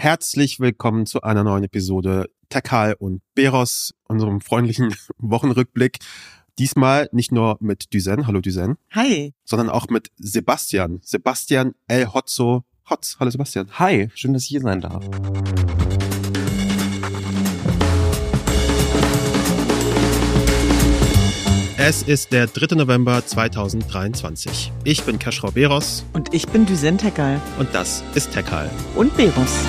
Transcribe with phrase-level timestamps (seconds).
[0.00, 5.98] Herzlich willkommen zu einer neuen Episode Takal und Beros, unserem freundlichen Wochenrückblick.
[6.56, 9.34] Diesmal nicht nur mit Düsen, hallo Düsen, Hi.
[9.44, 11.00] sondern auch mit Sebastian.
[11.02, 13.16] Sebastian El Hotzo Hotz.
[13.18, 13.70] Hallo Sebastian.
[13.72, 15.04] Hi, schön, dass ich hier sein darf.
[21.88, 22.76] Es ist der 3.
[22.76, 24.72] November 2023.
[24.84, 27.40] Ich bin Kaschrau Beros Und ich bin Düsen Tekal.
[27.58, 28.70] und das ist Tekal.
[28.94, 29.64] Und Berus.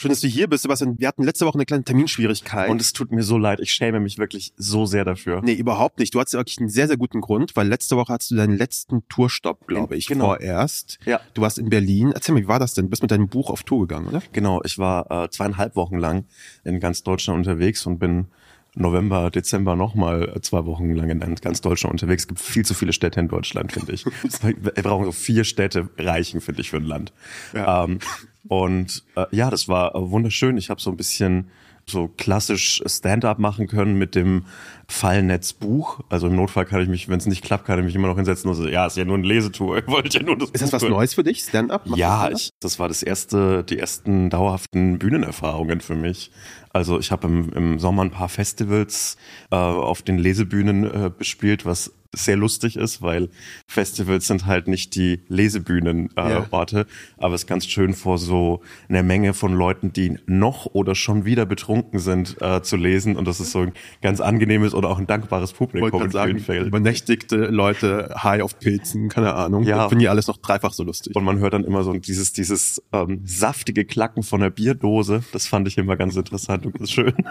[0.00, 0.94] Schön, dass du hier bist, Sebastian.
[1.00, 2.70] Wir hatten letzte Woche eine kleine Terminschwierigkeit.
[2.70, 5.42] Und es tut mir so leid, ich schäme mich wirklich so sehr dafür.
[5.42, 6.14] Nee, überhaupt nicht.
[6.14, 8.56] Du hattest ja wirklich einen sehr, sehr guten Grund, weil letzte Woche hattest du deinen
[8.56, 10.26] letzten Tourstopp, glaube ich, Genau.
[10.26, 11.00] vorerst.
[11.04, 11.20] Ja.
[11.34, 12.12] Du warst in Berlin.
[12.14, 12.84] Erzähl mir, wie war das denn?
[12.84, 14.22] Du bist mit deinem Buch auf Tour gegangen, oder?
[14.32, 16.26] Genau, ich war äh, zweieinhalb Wochen lang
[16.62, 18.28] in ganz Deutschland unterwegs und bin
[18.76, 22.22] November, Dezember nochmal zwei Wochen lang in ganz Deutschland unterwegs.
[22.22, 24.04] Es gibt viel zu viele Städte in Deutschland, finde ich.
[24.42, 27.12] Wir brauchen so vier Städte reichen, finde ich, für ein Land.
[27.52, 27.84] Ja.
[27.84, 27.98] Ähm,
[28.48, 30.56] und äh, ja, das war äh, wunderschön.
[30.56, 31.48] Ich habe so ein bisschen
[31.86, 34.44] so klassisch Stand-up machen können mit dem
[34.90, 36.00] Fallnetzbuch.
[36.08, 38.16] Also im Notfall kann ich mich, wenn es nicht klappt, kann ich mich immer noch
[38.16, 39.78] hinsetzen und so, ja, ist ja nur eine Lesetour.
[39.88, 40.92] Ich wollte ja nur das Ist das Buch was hören.
[40.92, 41.40] Neues für dich?
[41.40, 41.82] Stand-up?
[41.94, 46.30] Ja, ich, das war das erste, die ersten dauerhaften Bühnenerfahrungen für mich.
[46.72, 49.16] Also ich habe im, im Sommer ein paar Festivals
[49.50, 53.28] äh, auf den Lesebühnen äh, bespielt, was sehr lustig ist, weil
[53.66, 56.42] Festivals sind halt nicht die Lesebühnen äh.
[56.50, 56.86] Orte,
[57.18, 61.24] aber es ist ganz schön vor so einer Menge von Leuten, die noch oder schon
[61.24, 64.98] wieder betrunken sind, äh, zu lesen und das ist so ein ganz angenehmes oder auch
[64.98, 66.68] ein dankbares Ich Publikum in sagen, Fällen.
[66.68, 69.64] übernächtigte Leute high auf Pilzen, keine Ahnung.
[69.64, 69.76] Ja.
[69.78, 71.14] Das finde ich alles noch dreifach so lustig.
[71.16, 75.22] Und man hört dann immer so dieses, dieses ähm, saftige Klacken von der Bierdose.
[75.32, 77.12] Das fand ich immer ganz interessant und ganz schön.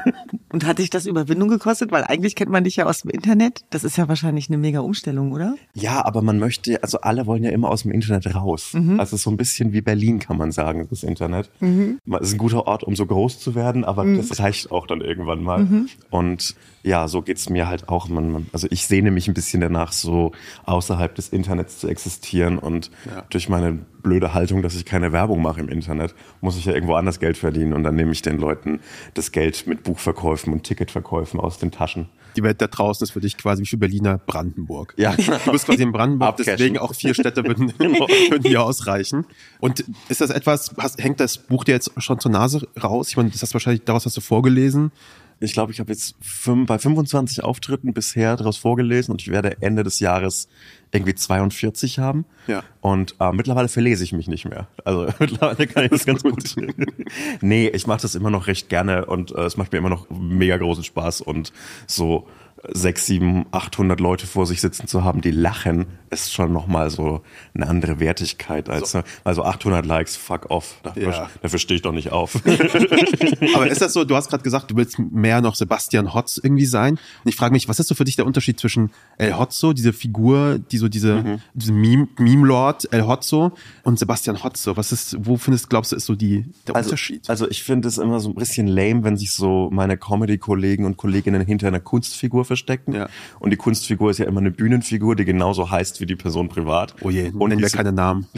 [0.49, 1.91] Und hat dich das Überwindung gekostet?
[1.91, 3.65] Weil eigentlich kennt man dich ja aus dem Internet.
[3.69, 5.55] Das ist ja wahrscheinlich eine mega Umstellung, oder?
[5.73, 8.73] Ja, aber man möchte, also alle wollen ja immer aus dem Internet raus.
[8.97, 11.49] Also so ein bisschen wie Berlin, kann man sagen, das Internet.
[11.59, 15.01] Es ist ein guter Ort, um so groß zu werden, aber das reicht auch dann
[15.01, 15.67] irgendwann mal.
[16.09, 16.55] Und
[16.87, 18.07] ja, so geht's mir halt auch.
[18.07, 20.31] Man, man, also ich sehne mich ein bisschen danach, so
[20.65, 23.23] außerhalb des Internets zu existieren und Ja.
[23.29, 26.93] durch meine blöde Haltung, dass ich keine Werbung mache im Internet, muss ich ja irgendwo
[26.95, 28.79] anders Geld verdienen und dann nehme ich den Leuten
[29.15, 32.07] das Geld mit Buchverkäufen und Ticketverkäufen aus den Taschen.
[32.37, 34.93] Die Welt da draußen ist für dich quasi wie für Berliner Brandenburg.
[34.97, 36.53] Ja, Du bist quasi in Brandenburg, Abcashen.
[36.57, 39.25] deswegen auch vier Städte würden, würden dir ausreichen.
[39.59, 43.09] Und ist das etwas, hast, hängt das Buch dir jetzt schon zur Nase raus?
[43.09, 44.91] Ich meine, das hast du wahrscheinlich, daraus hast du vorgelesen.
[45.39, 49.57] Ich glaube, ich habe jetzt fünf, bei 25 Auftritten bisher daraus vorgelesen und ich werde
[49.61, 50.47] Ende des Jahres
[50.91, 52.25] irgendwie 42 haben.
[52.47, 52.63] Ja.
[52.81, 54.67] Und äh, mittlerweile verlese ich mich nicht mehr.
[54.85, 56.55] Also mittlerweile kann ich das ganz gut.
[57.41, 60.09] nee, ich mache das immer noch recht gerne und äh, es macht mir immer noch
[60.09, 61.51] mega großen Spaß und
[61.87, 62.27] so
[62.71, 67.21] sechs, sieben, 800 Leute vor sich sitzen zu haben, die lachen, ist schon nochmal so
[67.53, 70.75] eine andere Wertigkeit als, also 800 Likes, fuck off.
[70.83, 71.29] Dafür, Ja.
[71.41, 72.35] dafür stehe ich doch nicht auf.
[73.55, 76.65] Aber ist das so, du hast gerade gesagt, du willst mehr noch Sebastian Hotz irgendwie
[76.65, 76.95] sein.
[76.95, 79.93] Und ich frage mich, was ist so für dich der Unterschied zwischen El Hotzo, diese
[79.93, 83.51] Figur, die so diese, diese Meme, Meme-Lord El Hotzo
[83.83, 84.77] und Sebastian Hotzo?
[84.77, 87.29] Was ist, wo findest, glaubst du, ist so die, der Also, Unterschied?
[87.29, 90.97] also ich finde es immer so ein bisschen lame, wenn sich so meine Comedy-Kollegen und
[90.97, 92.93] Kolleginnen hinter einer Kunstfigur verstecken.
[92.93, 93.09] Ja.
[93.39, 96.95] Und die Kunstfigur ist ja immer eine Bühnenfigur, die genauso heißt wie die Person privat.
[97.01, 98.27] Oh je, und nennen wir die- keine Namen.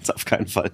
[0.00, 0.70] Das auf keinen Fall.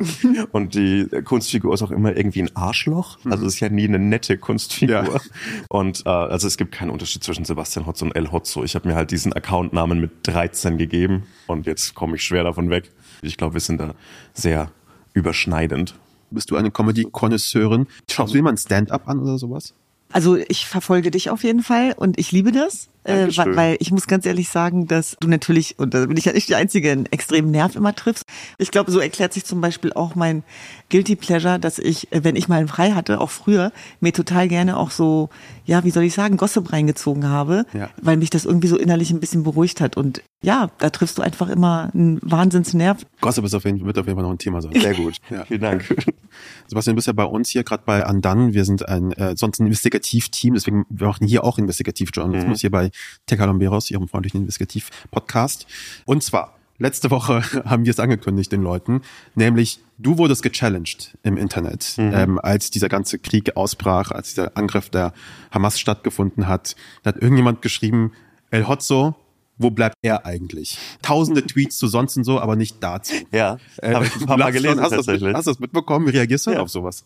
[0.52, 3.18] Und die Kunstfigur ist auch immer irgendwie ein Arschloch.
[3.24, 4.94] Also es ist ja nie eine nette Kunstfigur.
[5.04, 5.20] Ja.
[5.68, 8.64] Und äh, also es gibt keinen Unterschied zwischen Sebastian Hotzo und El Hotzo.
[8.64, 11.01] Ich habe mir halt diesen Accountnamen mit 13 gegeben
[11.46, 12.90] und jetzt komme ich schwer davon weg.
[13.22, 13.94] Ich glaube, wir sind da
[14.34, 14.70] sehr
[15.12, 15.94] überschneidend.
[16.30, 17.86] Bist du eine Comedy-Konnoisseurin?
[18.10, 19.74] Schaust du dir mal ein Stand-up an oder sowas?
[20.10, 22.88] Also ich verfolge dich auf jeden Fall und ich liebe das.
[23.04, 26.24] Äh, weil, weil ich muss ganz ehrlich sagen, dass du natürlich, und da bin ich
[26.24, 28.24] ja nicht die Einzige, einen extremen Nerv immer triffst.
[28.58, 30.44] Ich glaube, so erklärt sich zum Beispiel auch mein
[30.90, 34.76] Guilty Pleasure, dass ich, äh, wenn ich mal frei hatte, auch früher, mir total gerne
[34.76, 35.30] auch so,
[35.64, 37.90] ja, wie soll ich sagen, Gossip reingezogen habe, Ja.
[38.00, 39.96] weil mich das irgendwie so innerlich ein bisschen beruhigt hat.
[39.96, 42.98] Und ja, da triffst du einfach immer einen Wahnsinnsnerv.
[43.20, 44.72] Gossip ist auf jeden, wird auf jeden Fall noch ein Thema sein.
[44.74, 45.16] Sehr gut.
[45.31, 45.44] Ja.
[45.44, 45.88] Vielen Dank.
[46.66, 48.52] Sebastian, du bist ja bei uns hier gerade bei Andan.
[48.52, 52.90] Wir sind ein äh, sonst ein Investigativteam, deswegen wir machen hier auch Investigativjournalismus hier bei
[53.26, 55.66] Tekalomberos, ihrem freundlichen Investigativ-Podcast.
[56.04, 59.02] Und zwar letzte Woche haben wir es angekündigt den Leuten,
[59.34, 64.90] nämlich du wurdest gechallenged im Internet, ähm, als dieser ganze Krieg ausbrach, als dieser Angriff
[64.90, 65.12] der
[65.50, 66.76] Hamas stattgefunden hat.
[67.02, 68.12] Da hat irgendjemand geschrieben,
[68.50, 69.14] El Hotzo,
[69.58, 70.78] wo bleibt er eigentlich?
[71.02, 73.14] Tausende Tweets zu sonst und so, aber nicht dazu.
[73.32, 76.06] Ja, Äh, habe ich ein paar Mal gelesen hast, du das hast du das mitbekommen?
[76.06, 76.60] Wie reagierst du Ja.
[76.60, 77.04] auf sowas?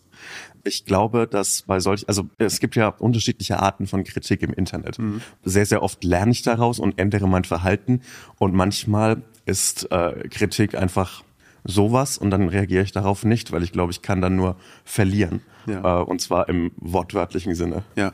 [0.63, 4.97] Ich glaube, dass bei solch, also es gibt ja unterschiedliche Arten von Kritik im Internet.
[4.99, 5.21] Mhm.
[5.43, 8.01] Sehr, sehr oft lerne ich daraus und ändere mein Verhalten
[8.37, 11.23] und manchmal ist äh, Kritik einfach
[11.63, 14.55] sowas und dann reagiere ich darauf nicht, weil ich glaube, ich kann dann nur
[14.85, 15.41] verlieren.
[15.67, 16.01] Ja.
[16.01, 17.83] Äh, und zwar im wortwörtlichen Sinne.
[17.95, 18.13] Ja.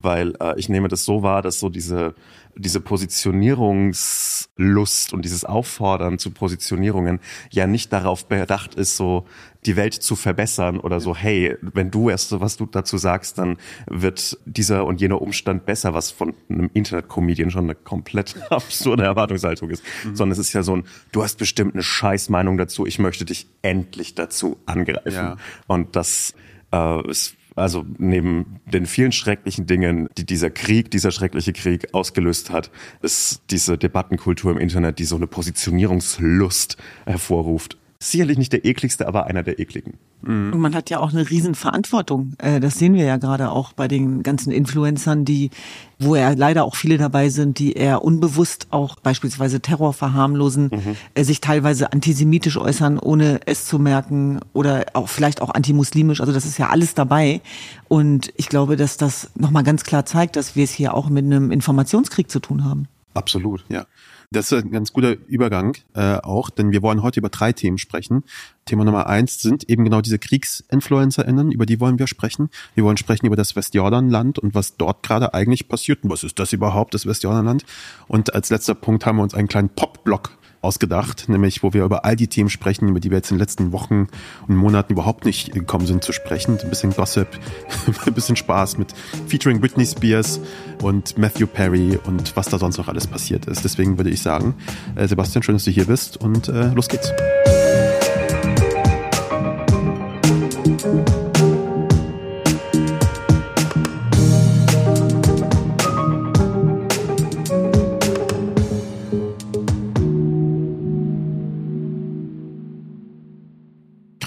[0.00, 2.14] Weil äh, ich nehme das so wahr, dass so diese,
[2.56, 7.20] diese Positionierungslust und dieses Auffordern zu Positionierungen
[7.50, 9.26] ja nicht darauf bedacht ist, so
[9.66, 13.38] die Welt zu verbessern oder so, hey, wenn du erst so was du dazu sagst,
[13.38, 19.02] dann wird dieser und jener Umstand besser, was von einem Internet-Comedian schon eine komplett absurde
[19.04, 19.82] Erwartungshaltung ist.
[20.04, 20.16] Mhm.
[20.16, 23.46] Sondern es ist ja so ein, du hast bestimmt eine Scheißmeinung dazu, ich möchte dich
[23.62, 25.12] endlich dazu angreifen.
[25.12, 25.36] Ja.
[25.66, 26.34] Und das
[26.74, 32.50] äh, ist also neben den vielen schrecklichen Dingen, die dieser Krieg, dieser schreckliche Krieg ausgelöst
[32.50, 36.76] hat, ist diese Debattenkultur im Internet, die so eine Positionierungslust
[37.06, 37.78] hervorruft
[38.10, 39.94] sicherlich nicht der ekligste, aber einer der ekligen.
[40.22, 42.32] Und man hat ja auch eine Riesenverantwortung.
[42.38, 45.50] Äh, das sehen wir ja gerade auch bei den ganzen Influencern, die,
[45.98, 50.96] wo ja leider auch viele dabei sind, die eher unbewusst auch beispielsweise Terror verharmlosen, mhm.
[51.14, 56.20] Äh, sich teilweise antisemitisch äußern, ohne es zu merken oder auch vielleicht auch antimuslimisch.
[56.20, 57.42] Also das ist ja alles dabei.
[57.88, 61.24] Und ich glaube, dass das nochmal ganz klar zeigt, dass wir es hier auch mit
[61.24, 62.88] einem Informationskrieg zu tun haben.
[63.12, 63.84] Absolut, ja.
[64.30, 67.78] Das ist ein ganz guter Übergang äh, auch, denn wir wollen heute über drei Themen
[67.78, 68.24] sprechen.
[68.64, 72.50] Thema Nummer eins sind eben genau diese KriegsinfluencerInnen, über die wollen wir sprechen.
[72.74, 76.38] Wir wollen sprechen über das Westjordanland und was dort gerade eigentlich passiert und was ist
[76.38, 77.64] das überhaupt, das Westjordanland.
[78.08, 80.30] Und als letzter Punkt haben wir uns einen kleinen Pop-Block
[80.64, 83.40] ausgedacht, nämlich wo wir über all die Themen sprechen, über die wir jetzt in den
[83.40, 84.08] letzten Wochen
[84.48, 86.58] und Monaten überhaupt nicht gekommen sind zu sprechen.
[86.60, 87.28] Ein bisschen Gossip,
[88.06, 88.94] ein bisschen Spaß mit
[89.28, 90.40] featuring Britney Spears
[90.82, 93.64] und Matthew Perry und was da sonst noch alles passiert ist.
[93.64, 94.54] Deswegen würde ich sagen,
[94.96, 97.12] äh, Sebastian, schön, dass du hier bist und äh, los geht's.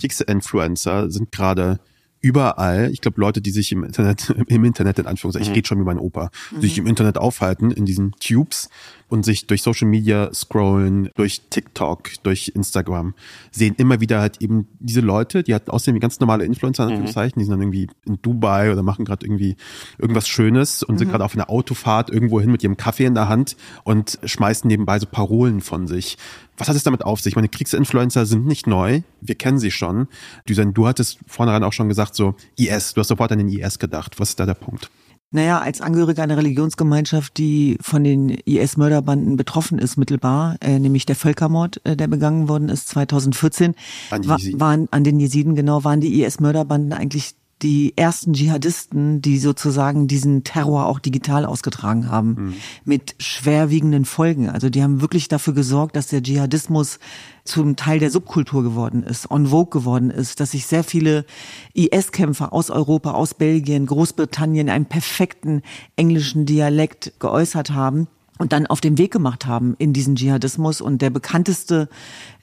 [0.07, 1.79] Kriegsinfluencer sind gerade
[2.19, 5.53] überall, ich glaube, Leute, die sich im Internet, im Internet in Anführungszeichen, mhm.
[5.53, 6.61] ich rede schon wie mein Opa, mhm.
[6.61, 8.69] sich im Internet aufhalten, in diesen Tubes
[9.07, 13.13] und sich durch Social Media scrollen, durch TikTok, durch Instagram,
[13.51, 16.87] sehen immer wieder halt eben diese Leute, die halt aussehen wie ganz normale Influencer, in
[16.87, 16.93] mhm.
[16.93, 17.39] Anführungszeichen, mhm.
[17.39, 19.55] die sind dann irgendwie in Dubai oder machen gerade irgendwie
[19.97, 21.11] irgendwas Schönes und sind mhm.
[21.11, 24.97] gerade auf einer Autofahrt irgendwo hin mit ihrem Kaffee in der Hand und schmeißen nebenbei
[24.99, 26.17] so Parolen von sich.
[26.57, 27.35] Was hat es damit auf sich?
[27.35, 29.01] Meine Kriegsinfluencer sind nicht neu.
[29.21, 30.07] Wir kennen sie schon.
[30.45, 32.93] Du, du hattest vornherein auch schon gesagt, so IS.
[32.93, 34.19] Du hast sofort an den IS gedacht.
[34.19, 34.89] Was ist da der Punkt?
[35.29, 41.17] Naja, als Angehöriger einer Religionsgemeinschaft, die von den IS-Mörderbanden betroffen ist, mittelbar, äh, nämlich der
[41.17, 43.75] Völkermord, äh, der begangen worden ist 2014,
[44.09, 49.39] an war, waren an den Jesiden genau, waren die IS-Mörderbanden eigentlich die ersten Dschihadisten, die
[49.39, 52.53] sozusagen diesen Terror auch digital ausgetragen haben, mhm.
[52.85, 54.49] mit schwerwiegenden Folgen.
[54.49, 56.99] Also die haben wirklich dafür gesorgt, dass der Dschihadismus
[57.45, 61.25] zum Teil der Subkultur geworden ist, on vogue geworden ist, dass sich sehr viele
[61.73, 65.61] IS-Kämpfer aus Europa, aus Belgien, Großbritannien in einem perfekten
[65.95, 68.07] englischen Dialekt geäußert haben
[68.37, 70.81] und dann auf den Weg gemacht haben in diesen Dschihadismus.
[70.81, 71.89] Und der bekannteste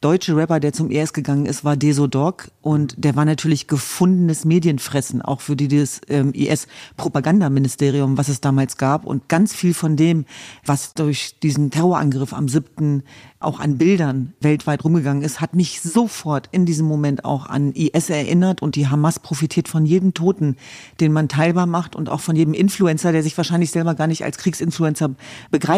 [0.04, 4.44] deutsche Rapper, der zum ES gegangen ist, war Deso Dog und der war natürlich gefundenes
[4.44, 9.96] Medienfressen, auch für die das ähm, IS-Propagandaministerium, was es damals gab und ganz viel von
[9.96, 10.26] dem,
[10.66, 13.02] was durch diesen Terrorangriff am 7.
[13.40, 18.10] auch an Bildern weltweit rumgegangen ist, hat mich sofort in diesem Moment auch an IS
[18.10, 20.56] erinnert und die Hamas profitiert von jedem Toten,
[21.00, 24.22] den man teilbar macht und auch von jedem Influencer, der sich wahrscheinlich selber gar nicht
[24.22, 25.14] als Kriegsinfluencer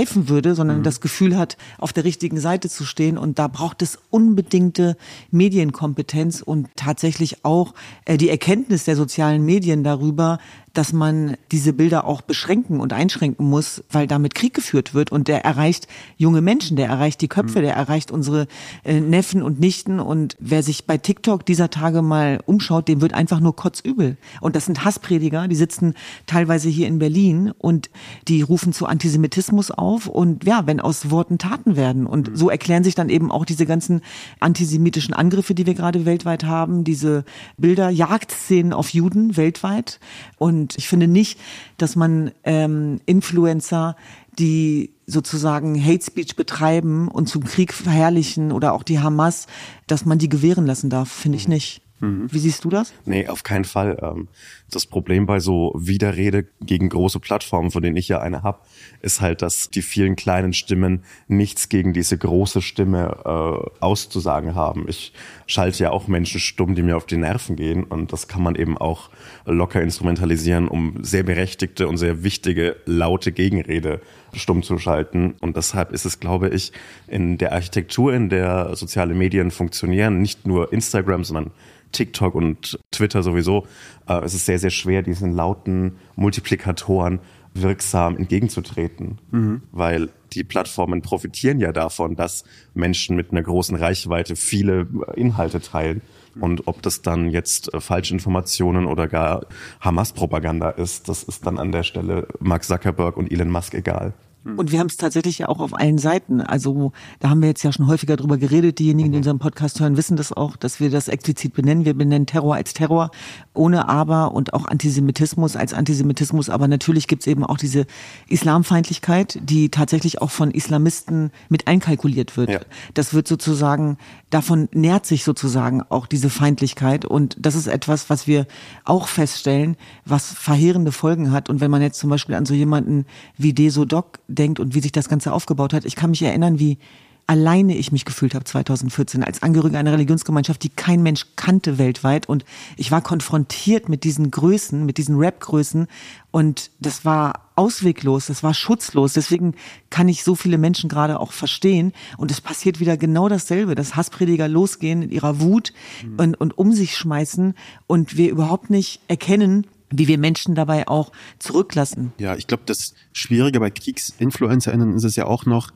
[0.07, 0.83] begreifen würde, sondern mhm.
[0.83, 4.97] das Gefühl hat, auf der richtigen Seite zu stehen und da braucht es unbedingte
[5.31, 10.39] Medienkompetenz und tatsächlich auch äh, die Erkenntnis der sozialen Medien darüber,
[10.76, 15.26] dass man diese Bilder auch beschränken und einschränken muss, weil damit Krieg geführt wird und
[15.28, 17.64] der erreicht junge Menschen, der erreicht die Köpfe, mhm.
[17.64, 18.47] der erreicht unsere
[18.85, 23.14] äh, Neffen und Nichten und wer sich bei TikTok dieser Tage mal umschaut, dem wird
[23.14, 24.16] einfach nur kotzübel.
[24.40, 25.95] Und das sind Hassprediger, die sitzen
[26.26, 27.88] teilweise hier in Berlin und
[28.28, 32.37] die rufen zu Antisemitismus auf und ja, wenn aus Worten Taten werden und mhm.
[32.37, 34.02] so erklären sich dann eben auch diese ganzen
[34.40, 37.25] antisemitischen Angriffe, die wir gerade weltweit haben, diese
[37.56, 40.00] Bilder, Jagdszenen auf Juden weltweit
[40.37, 41.38] und und ich finde nicht,
[41.78, 43.96] dass man ähm, Influencer,
[44.37, 49.46] die sozusagen Hate Speech betreiben und zum Krieg verherrlichen oder auch die Hamas,
[49.87, 51.82] dass man die gewähren lassen darf, finde ich nicht.
[52.00, 52.26] Mhm.
[52.32, 52.92] Wie siehst du das?
[53.04, 54.26] Nee, auf keinen Fall.
[54.70, 58.58] Das Problem bei so Widerrede gegen große Plattformen, von denen ich ja eine habe,
[59.00, 64.87] ist halt, dass die vielen kleinen Stimmen nichts gegen diese große Stimme äh, auszusagen haben.
[64.88, 65.12] Ich
[65.46, 68.56] schalte ja auch Menschen stumm, die mir auf die Nerven gehen und das kann man
[68.56, 69.11] eben auch
[69.44, 74.00] locker instrumentalisieren, um sehr berechtigte und sehr wichtige, laute Gegenrede
[74.35, 75.37] stumm zu schalten.
[75.40, 76.73] Und deshalb ist es, glaube ich,
[77.06, 81.52] in der Architektur, in der soziale Medien funktionieren, nicht nur Instagram, sondern
[81.92, 83.66] TikTok und Twitter sowieso,
[84.08, 87.21] äh, es ist sehr, sehr schwer, diesen lauten Multiplikatoren
[87.55, 89.63] wirksam entgegenzutreten, mhm.
[89.73, 92.45] weil die Plattformen profitieren ja davon, dass
[92.75, 96.03] Menschen mit einer großen Reichweite viele Inhalte teilen.
[96.39, 99.47] Und ob das dann jetzt äh, falsche Informationen oder gar
[99.81, 104.13] Hamas-Propaganda ist, das ist dann an der Stelle Mark Zuckerberg und Elon Musk egal.
[104.47, 104.59] Mhm.
[104.59, 106.41] Und wir haben es tatsächlich ja auch auf allen Seiten.
[106.41, 108.79] Also da haben wir jetzt ja schon häufiger drüber geredet.
[108.79, 109.21] Diejenigen, die mhm.
[109.21, 111.85] unseren Podcast hören, wissen das auch, dass wir das explizit benennen.
[111.85, 113.11] Wir benennen Terror als Terror,
[113.55, 116.49] ohne Aber und auch Antisemitismus als Antisemitismus.
[116.49, 117.87] Aber natürlich gibt es eben auch diese
[118.29, 122.50] Islamfeindlichkeit, die tatsächlich auch von Islamisten mit einkalkuliert wird.
[122.50, 122.61] Ja.
[122.95, 123.99] Das wird sozusagen,
[124.31, 127.05] davon nährt sich sozusagen auch diese Feindlichkeit.
[127.05, 128.47] Und das ist etwas, was wir
[128.85, 131.50] auch feststellen, was verheerende Folgen hat.
[131.50, 134.81] Und wenn man jetzt zum Beispiel an so jemanden wie Deso Doc denkt und wie
[134.81, 135.85] sich das Ganze aufgebaut hat.
[135.85, 136.78] Ich kann mich erinnern, wie
[137.26, 142.28] alleine ich mich gefühlt habe 2014 als Angehörige einer Religionsgemeinschaft, die kein Mensch kannte weltweit
[142.28, 142.45] und
[142.76, 145.88] ich war konfrontiert mit diesen Größen, mit diesen Rap-Größen
[146.31, 149.14] und das war ausweglos, das war schutzlos.
[149.14, 149.55] Deswegen
[149.90, 153.97] kann ich so viele Menschen gerade auch verstehen und es passiert wieder genau dasselbe, dass
[153.97, 155.73] Hassprediger losgehen in ihrer Wut
[156.05, 156.19] mhm.
[156.19, 157.55] und, und um sich schmeißen
[157.87, 162.12] und wir überhaupt nicht erkennen, wie wir Menschen dabei auch zurücklassen.
[162.19, 165.71] Ja, ich glaube, das Schwierige bei KriegsinfluencerInnen ist es ja auch noch,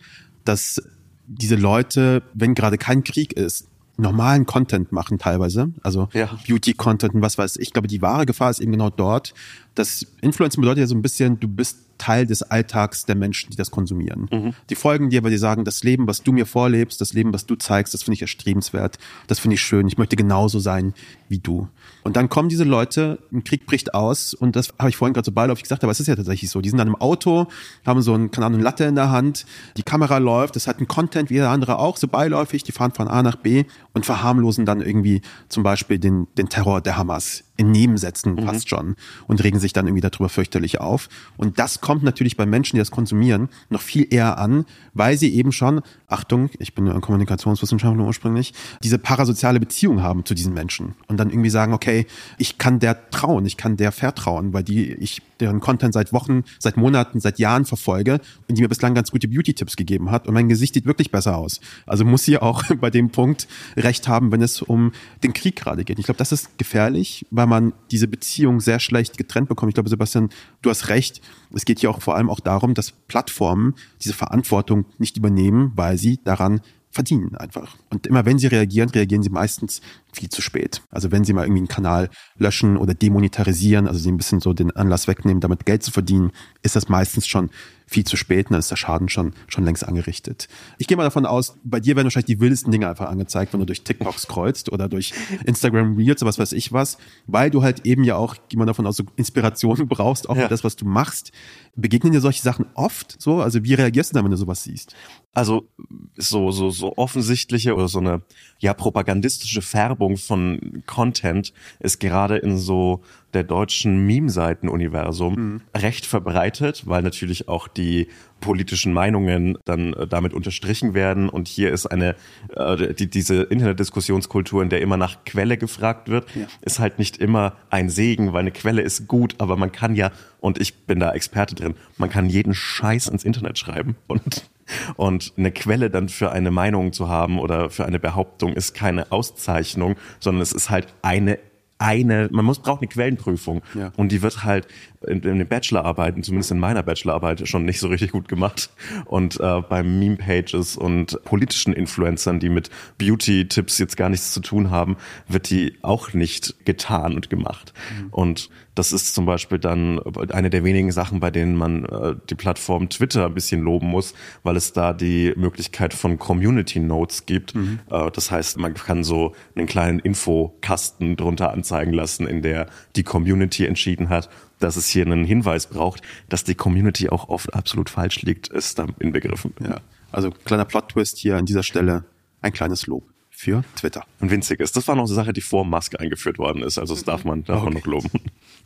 [0.45, 0.83] dass
[1.27, 6.39] diese Leute, wenn gerade kein Krieg ist, normalen Content machen teilweise, also ja.
[6.49, 7.69] Beauty-Content und was weiß ich.
[7.69, 9.35] Ich glaube, die wahre Gefahr ist eben genau dort.
[9.81, 13.57] Das Influencer bedeutet ja so ein bisschen, du bist Teil des Alltags der Menschen, die
[13.57, 14.29] das konsumieren.
[14.31, 14.55] Mhm.
[14.69, 17.47] Die folgen dir, weil die sagen, das Leben, was du mir vorlebst, das Leben, was
[17.47, 20.93] du zeigst, das finde ich erstrebenswert, das finde ich schön, ich möchte genauso sein
[21.29, 21.69] wie du.
[22.03, 25.25] Und dann kommen diese Leute, ein Krieg bricht aus und das habe ich vorhin gerade
[25.27, 26.61] so beiläufig gesagt, aber es ist ja tatsächlich so.
[26.61, 27.47] Die sind dann im Auto,
[27.87, 29.47] haben so ein, keine Ahnung, Latte in der Hand,
[29.77, 32.93] die Kamera läuft, das hat ein Content wie jeder andere auch, so beiläufig, die fahren
[32.93, 37.45] von A nach B und verharmlosen dann irgendwie zum Beispiel den, den Terror der Hamas
[37.61, 38.45] in Nebensätzen mhm.
[38.45, 41.11] fast schon und regen sich dann irgendwie darüber fürchterlich auf.
[41.37, 44.65] Und das kommt natürlich bei Menschen, die das konsumieren, noch viel eher an,
[44.95, 50.55] weil sie eben schon, Achtung, ich bin Kommunikationswissenschaftler ursprünglich, diese parasoziale Beziehung haben zu diesen
[50.55, 52.07] Menschen und dann irgendwie sagen, okay,
[52.39, 56.45] ich kann der trauen, ich kann der vertrauen, weil die ich deren Content seit Wochen,
[56.59, 60.35] seit Monaten, seit Jahren verfolge und die mir bislang ganz gute Beauty-Tipps gegeben hat und
[60.35, 61.61] mein Gesicht sieht wirklich besser aus.
[61.87, 64.93] Also muss sie auch bei dem Punkt recht haben, wenn es um
[65.23, 65.99] den Krieg gerade geht.
[65.99, 69.71] Ich glaube, das ist gefährlich, weil man diese Beziehung sehr schlecht getrennt bekommt.
[69.71, 70.31] Ich glaube, Sebastian,
[70.63, 71.21] du hast recht.
[71.53, 75.99] Es geht hier auch vor allem auch darum, dass Plattformen diese Verantwortung nicht übernehmen, weil
[75.99, 77.77] sie daran verdienen einfach.
[77.89, 79.81] Und immer wenn sie reagieren, reagieren sie meistens
[80.13, 80.83] viel zu spät.
[80.91, 84.53] Also wenn sie mal irgendwie einen Kanal löschen oder demonetarisieren, also sie ein bisschen so
[84.53, 87.51] den Anlass wegnehmen, damit Geld zu verdienen, ist das meistens schon
[87.91, 90.47] viel zu spät und dann ist der Schaden schon, schon längst angerichtet.
[90.79, 93.59] Ich gehe mal davon aus, bei dir werden wahrscheinlich die wildesten Dinge einfach angezeigt, wenn
[93.59, 95.13] du durch TikTok scrollst oder durch
[95.45, 98.67] Instagram Reels oder was weiß ich was, weil du halt eben ja auch, gehe mal
[98.67, 100.43] davon aus, so Inspirationen brauchst, auch ja.
[100.43, 101.33] für das, was du machst.
[101.75, 103.41] Begegnen dir solche Sachen oft so?
[103.41, 104.95] Also wie reagierst du dann, wenn du sowas siehst?
[105.35, 105.69] Also
[106.17, 108.23] so, so, so offensichtliche oder so eine
[108.61, 113.03] ja propagandistische Färbung von Content ist gerade in so
[113.33, 115.61] der deutschen Meme-Seiten-Universum mhm.
[115.75, 118.09] recht verbreitet, weil natürlich auch die
[118.41, 121.29] politischen Meinungen dann äh, damit unterstrichen werden.
[121.29, 122.17] Und hier ist eine,
[122.57, 126.47] äh, die, diese Internetdiskussionskultur, in der immer nach Quelle gefragt wird, ja.
[126.63, 130.11] ist halt nicht immer ein Segen, weil eine Quelle ist gut, aber man kann ja,
[130.41, 134.51] und ich bin da Experte drin, man kann jeden Scheiß ins Internet schreiben und
[134.97, 139.13] und eine Quelle dann für eine Meinung zu haben oder für eine Behauptung ist keine
[139.13, 141.39] Auszeichnung, sondern es ist halt eine
[141.81, 143.91] eine, man muss braucht eine Quellenprüfung ja.
[143.97, 144.69] und die wird halt
[145.07, 148.69] in, in den Bachelorarbeiten, zumindest in meiner Bachelorarbeit, schon nicht so richtig gut gemacht.
[149.07, 154.71] Und äh, bei Meme-Pages und politischen Influencern, die mit Beauty-Tipps jetzt gar nichts zu tun
[154.71, 157.73] haben, wird die auch nicht getan und gemacht.
[157.99, 158.09] Mhm.
[158.11, 159.99] Und das ist zum Beispiel dann
[160.31, 164.15] eine der wenigen Sachen, bei denen man äh, die Plattform Twitter ein bisschen loben muss,
[164.43, 167.55] weil es da die Möglichkeit von Community Notes gibt.
[167.55, 167.81] Mhm.
[167.91, 173.03] Äh, das heißt, man kann so einen kleinen Infokasten drunter anzeigen lassen, in der die
[173.03, 177.91] Community entschieden hat, dass es hier einen Hinweis braucht, dass die Community auch oft absolut
[177.91, 179.53] falsch liegt, ist da inbegriffen.
[179.61, 179.81] Ja.
[180.13, 182.05] Also kleiner Plot-Twist hier an dieser Stelle,
[182.41, 183.05] ein kleines Lob.
[183.41, 184.05] für Twitter.
[184.21, 184.73] Ein winziges.
[184.73, 186.79] Das war noch eine Sache, die vor Musk eingeführt worden ist.
[186.79, 188.11] Also das darf man, darf man noch loben.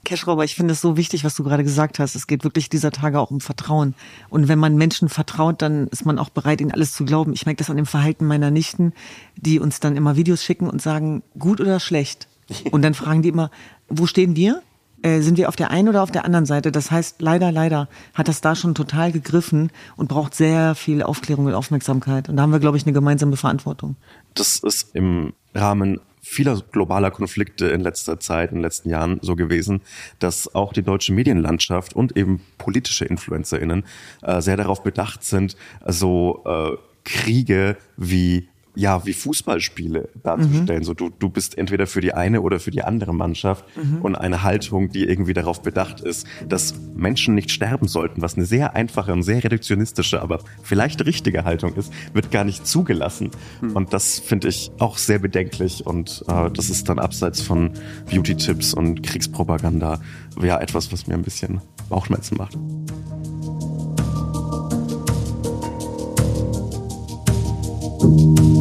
[0.04, 2.14] Cashrober, ich finde es so wichtig, was du gerade gesagt hast.
[2.14, 3.94] Es geht wirklich dieser Tage auch um Vertrauen.
[4.28, 7.32] Und wenn man Menschen vertraut, dann ist man auch bereit, ihnen alles zu glauben.
[7.32, 8.92] Ich merke das an dem Verhalten meiner Nichten,
[9.36, 12.28] die uns dann immer Videos schicken und sagen, gut oder schlecht.
[12.70, 13.50] Und dann fragen die immer,
[13.88, 14.62] wo stehen wir?
[15.00, 16.72] Äh, sind wir auf der einen oder auf der anderen Seite?
[16.72, 21.46] Das heißt, leider, leider hat das da schon total gegriffen und braucht sehr viel Aufklärung
[21.46, 22.28] und Aufmerksamkeit.
[22.28, 23.96] Und da haben wir, glaube ich, eine gemeinsame Verantwortung.
[24.34, 29.36] Das ist im Rahmen vieler globaler Konflikte in letzter Zeit, in den letzten Jahren so
[29.36, 29.82] gewesen,
[30.18, 33.84] dass auch die deutsche Medienlandschaft und eben politische InfluencerInnen
[34.22, 40.80] äh, sehr darauf bedacht sind, so äh, Kriege wie ja, wie Fußballspiele darzustellen.
[40.80, 40.84] Mhm.
[40.84, 44.02] So, du, du bist entweder für die eine oder für die andere Mannschaft mhm.
[44.02, 48.46] und eine Haltung, die irgendwie darauf bedacht ist, dass Menschen nicht sterben sollten, was eine
[48.46, 53.30] sehr einfache und sehr reduktionistische, aber vielleicht richtige Haltung ist, wird gar nicht zugelassen.
[53.60, 53.72] Mhm.
[53.72, 57.72] Und das finde ich auch sehr bedenklich und äh, das ist dann abseits von
[58.10, 60.00] Beauty-Tipps und Kriegspropaganda
[60.42, 62.58] ja etwas, was mir ein bisschen Bauchschmerzen macht.
[68.04, 68.53] Werbung.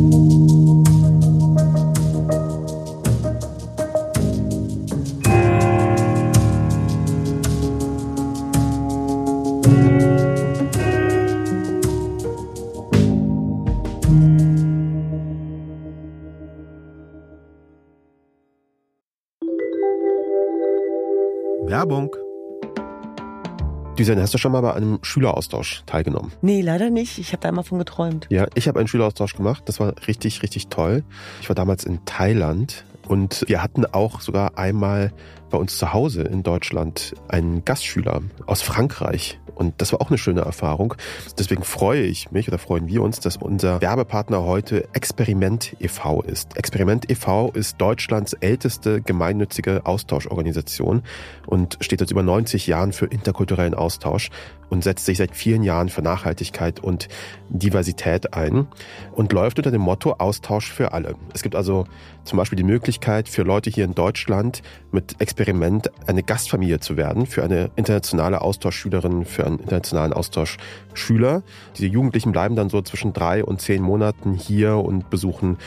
[24.04, 26.34] Düsen, hast du schon mal bei einem Schüleraustausch teilgenommen?
[26.42, 27.20] Nee, leider nicht.
[27.20, 28.28] Ich habe da immer von geträumt.
[28.30, 29.64] Ja, ich habe einen Schüleraustausch gemacht.
[29.68, 31.04] Das war richtig, richtig toll.
[31.40, 35.14] Ich war damals in Thailand und wir hatten auch sogar einmal
[35.54, 39.40] bei uns zu Hause in Deutschland einen Gastschüler aus Frankreich.
[39.54, 40.96] Und das war auch eine schöne Erfahrung.
[41.38, 46.24] Deswegen freue ich mich oder freuen wir uns, dass unser Werbepartner heute Experiment e.V.
[46.24, 46.58] ist.
[46.58, 47.52] Experiment e.V.
[47.52, 51.04] ist Deutschlands älteste gemeinnützige Austauschorganisation
[51.46, 54.32] und steht seit über 90 Jahren für interkulturellen Austausch
[54.74, 57.08] und setzt sich seit vielen Jahren für Nachhaltigkeit und
[57.50, 58.68] Diversität ein
[59.12, 61.14] und läuft unter dem Motto Austausch für alle.
[61.32, 61.86] Es gibt also
[62.24, 67.26] zum Beispiel die Möglichkeit für Leute hier in Deutschland mit Experiment eine Gastfamilie zu werden,
[67.26, 71.44] für eine internationale Austauschschülerin, für einen internationalen Austauschschüler.
[71.78, 75.58] Diese Jugendlichen bleiben dann so zwischen drei und zehn Monaten hier und besuchen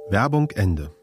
[0.10, 0.95] Werbung Ende.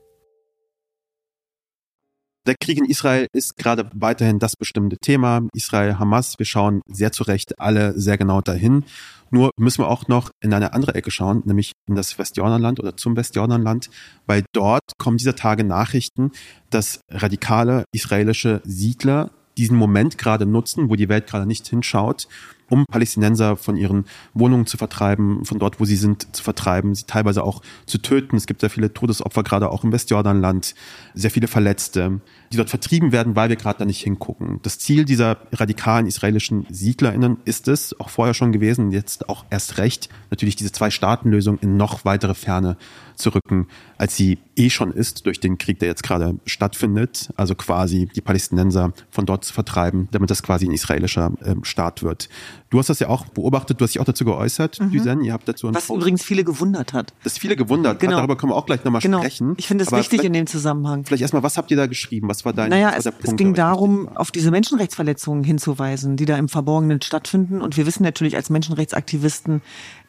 [2.45, 5.47] Der Krieg in Israel ist gerade weiterhin das bestimmte Thema.
[5.55, 8.85] Israel, Hamas, wir schauen sehr zu Recht alle sehr genau dahin.
[9.31, 12.97] Nur müssen wir auch noch in eine andere Ecke schauen, nämlich in das Westjordanland oder
[12.97, 13.91] zum Westjordanland,
[14.27, 16.33] weil dort kommen dieser Tage Nachrichten,
[16.71, 22.27] dass radikale israelische Siedler diesen Moment gerade nutzen, wo die Welt gerade nicht hinschaut,
[22.73, 27.05] um Palästinenser von ihren Wohnungen zu vertreiben, von dort, wo sie sind, zu vertreiben, sie
[27.05, 28.35] teilweise auch zu töten.
[28.35, 30.75] Es gibt sehr viele Todesopfer, gerade auch im Westjordanland,
[31.13, 34.61] sehr viele Verletzte, die dort vertrieben werden, weil wir gerade da nicht hingucken.
[34.63, 39.77] Das Ziel dieser radikalen israelischen SiedlerInnen ist es, auch vorher schon gewesen, jetzt auch erst
[39.77, 42.79] recht, natürlich diese Zwei-Staaten-Lösung in noch weitere Ferne
[43.17, 47.31] zu rücken, als sie eh schon ist durch den Krieg, der jetzt gerade stattfindet.
[47.37, 52.03] Also quasi die Palästinenser von dort zu vertreiben, damit das quasi ein israelischer äh, Staat
[52.03, 52.29] wird.
[52.73, 54.91] Du hast das ja auch beobachtet, du hast dich auch dazu geäußert, mhm.
[54.93, 55.23] Düsen.
[55.25, 56.01] Ihr habt dazu Was Post.
[56.01, 57.13] übrigens viele gewundert hat.
[57.23, 58.13] Das viele gewundert genau.
[58.13, 59.19] hat, darüber können wir auch gleich nochmal genau.
[59.19, 59.53] sprechen.
[59.59, 61.05] Ich finde es wichtig in dem Zusammenhang.
[61.05, 62.31] Vielleicht erstmal, was habt ihr da geschrieben?
[62.31, 66.49] Was war dein Naja, es, es ging darum, auf diese Menschenrechtsverletzungen hinzuweisen, die da im
[66.49, 67.61] Verborgenen stattfinden.
[67.61, 69.61] Und wir wissen natürlich als Menschenrechtsaktivisten,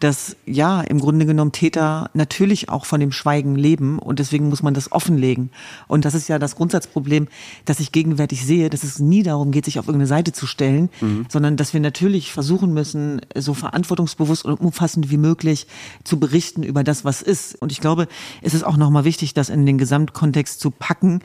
[0.03, 4.61] dass ja, im Grunde genommen Täter natürlich auch von dem Schweigen leben und deswegen muss
[4.61, 5.49] man das offenlegen.
[5.87, 7.29] Und das ist ja das Grundsatzproblem,
[7.63, 10.89] das ich gegenwärtig sehe, dass es nie darum geht, sich auf irgendeine Seite zu stellen,
[10.99, 11.25] mhm.
[11.29, 15.67] sondern dass wir natürlich versuchen müssen, so verantwortungsbewusst und umfassend wie möglich
[16.03, 17.61] zu berichten über das, was ist.
[17.61, 18.09] Und ich glaube,
[18.41, 21.21] es ist auch nochmal wichtig, das in den Gesamtkontext zu packen,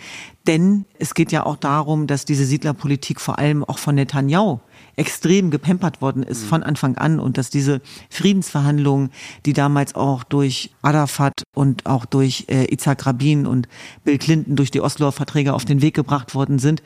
[0.47, 4.61] denn es geht ja auch darum, dass diese Siedlerpolitik vor allem auch von Netanyahu
[4.99, 6.49] extrem gepempert worden ist mhm.
[6.49, 7.81] von Anfang an und dass diese
[8.11, 9.11] Friedensverhandlungen,
[9.47, 13.69] die damals auch durch Arafat und auch durch äh, Itzhak Rabin und
[14.05, 16.83] Bill Clinton durch die Osloer Verträge auf den Weg gebracht worden sind,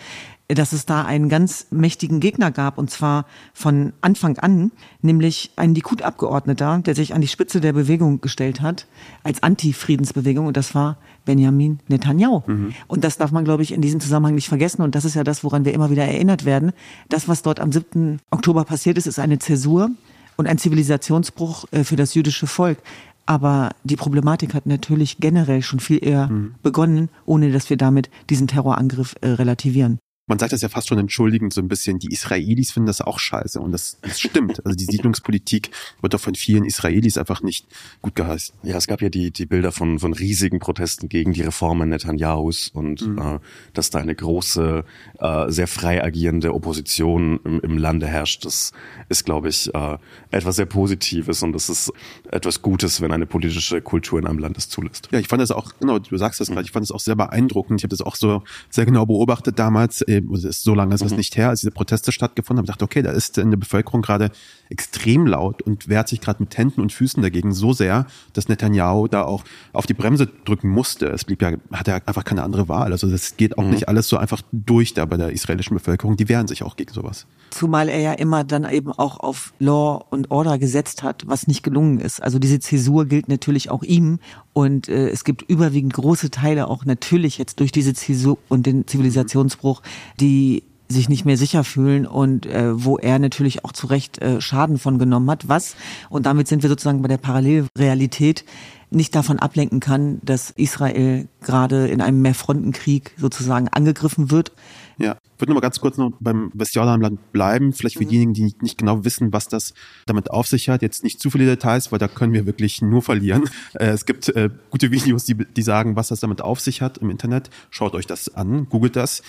[0.54, 5.74] dass es da einen ganz mächtigen Gegner gab, und zwar von Anfang an, nämlich ein
[5.74, 8.86] Likud-Abgeordneter, der sich an die Spitze der Bewegung gestellt hat,
[9.22, 12.42] als Anti-Friedensbewegung, und das war Benjamin Netanyahu.
[12.46, 12.74] Mhm.
[12.88, 15.24] Und das darf man, glaube ich, in diesem Zusammenhang nicht vergessen, und das ist ja
[15.24, 16.72] das, woran wir immer wieder erinnert werden.
[17.08, 18.20] Das, was dort am 7.
[18.30, 19.90] Oktober passiert ist, ist eine Zäsur
[20.36, 22.78] und ein Zivilisationsbruch äh, für das jüdische Volk.
[23.24, 26.56] Aber die Problematik hat natürlich generell schon viel eher mhm.
[26.62, 30.98] begonnen, ohne dass wir damit diesen Terrorangriff äh, relativieren man sagt das ja fast schon
[30.98, 34.64] entschuldigend so ein bisschen, die Israelis finden das auch scheiße und das, das stimmt.
[34.64, 37.66] Also die Siedlungspolitik wird doch von vielen Israelis einfach nicht
[38.02, 38.54] gut geheißen.
[38.62, 42.68] Ja, es gab ja die, die Bilder von, von riesigen Protesten gegen die Reformen Netanyahus
[42.68, 43.18] und mhm.
[43.18, 43.38] äh,
[43.72, 44.84] dass da eine große,
[45.18, 48.44] äh, sehr frei agierende Opposition im, im Lande herrscht.
[48.44, 48.70] Das
[49.08, 49.98] ist, glaube ich, äh,
[50.30, 51.92] etwas sehr Positives und das ist
[52.30, 55.08] etwas Gutes, wenn eine politische Kultur in einem Land es zulässt.
[55.10, 57.16] Ja, ich fand das auch, genau, du sagst das gerade, ich fand das auch sehr
[57.16, 57.80] beeindruckend.
[57.80, 60.00] Ich habe das auch so sehr genau beobachtet damals
[60.44, 61.18] ist so lange ist das mhm.
[61.18, 64.30] nicht her, als diese Proteste stattgefunden haben, dachte, okay, da ist in der Bevölkerung gerade
[64.68, 69.08] extrem laut und wehrt sich gerade mit Händen und Füßen dagegen so sehr, dass Netanyahu
[69.08, 71.06] da auch auf die Bremse drücken musste.
[71.06, 72.92] Es blieb ja, hat er einfach keine andere Wahl.
[72.92, 73.70] Also das geht auch mhm.
[73.70, 76.16] nicht alles so einfach durch da bei der israelischen Bevölkerung.
[76.16, 77.26] Die wehren sich auch gegen sowas.
[77.50, 81.62] Zumal er ja immer dann eben auch auf Law und Order gesetzt hat, was nicht
[81.62, 82.22] gelungen ist.
[82.22, 84.18] Also diese Zäsur gilt natürlich auch ihm
[84.52, 88.86] und äh, es gibt überwiegend große Teile auch natürlich jetzt durch diese Zäsur und den
[88.86, 89.82] Zivilisationsbruch,
[90.20, 94.40] die sich nicht mehr sicher fühlen und äh, wo er natürlich auch zu Recht äh,
[94.40, 95.74] Schaden von genommen hat, was,
[96.10, 98.44] und damit sind wir sozusagen bei der Parallelrealität,
[98.90, 104.52] nicht davon ablenken kann, dass Israel gerade in einem Mehrfrontenkrieg sozusagen angegriffen wird.
[104.98, 108.08] Ja, ich würde noch mal ganz kurz noch beim Westjordanland bleiben, vielleicht für mhm.
[108.08, 109.74] diejenigen, die nicht genau wissen, was das
[110.06, 110.82] damit auf sich hat.
[110.82, 113.44] Jetzt nicht zu viele Details, weil da können wir wirklich nur verlieren.
[113.74, 116.98] Äh, es gibt äh, gute Videos, die, die sagen, was das damit auf sich hat
[116.98, 117.48] im Internet.
[117.70, 119.22] Schaut euch das an, googelt das.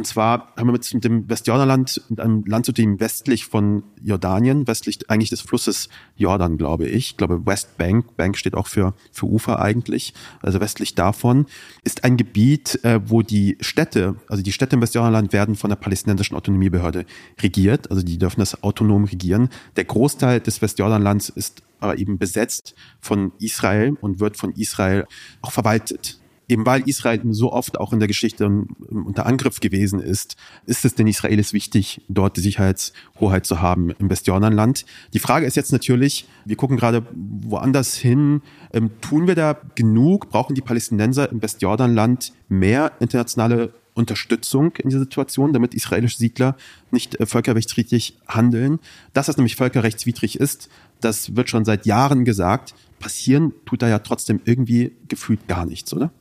[0.00, 5.10] Und zwar haben wir mit dem Westjordanland, einem Land zu dem westlich von Jordanien, westlich
[5.10, 7.10] eigentlich des Flusses Jordan, glaube ich.
[7.10, 11.44] Ich glaube Westbank, Bank steht auch für, für Ufer eigentlich, also westlich davon,
[11.84, 15.76] ist ein Gebiet, äh, wo die Städte, also die Städte im Westjordanland werden von der
[15.76, 17.04] palästinensischen Autonomiebehörde
[17.42, 19.50] regiert, also die dürfen das autonom regieren.
[19.76, 25.04] Der Großteil des Westjordanlands ist aber eben besetzt von Israel und wird von Israel
[25.42, 26.19] auch verwaltet
[26.50, 28.46] eben weil Israel so oft auch in der Geschichte
[28.88, 30.36] unter Angriff gewesen ist,
[30.66, 34.84] ist es den Israelis wichtig, dort die Sicherheitshoheit zu haben im Westjordanland.
[35.14, 40.28] Die Frage ist jetzt natürlich, wir gucken gerade woanders hin, ähm, tun wir da genug?
[40.28, 46.56] Brauchen die Palästinenser im Westjordanland mehr internationale Unterstützung in dieser Situation, damit israelische Siedler
[46.90, 48.80] nicht äh, völkerrechtswidrig handeln.
[49.12, 50.68] Dass das nämlich völkerrechtswidrig ist,
[51.00, 52.74] das wird schon seit Jahren gesagt.
[52.98, 56.12] Passieren tut da ja trotzdem irgendwie gefühlt gar nichts, oder?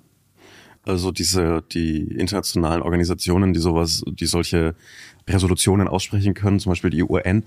[0.85, 4.75] Also diese, die internationalen Organisationen, die sowas, die solche
[5.27, 7.43] Resolutionen aussprechen können, zum Beispiel die UN,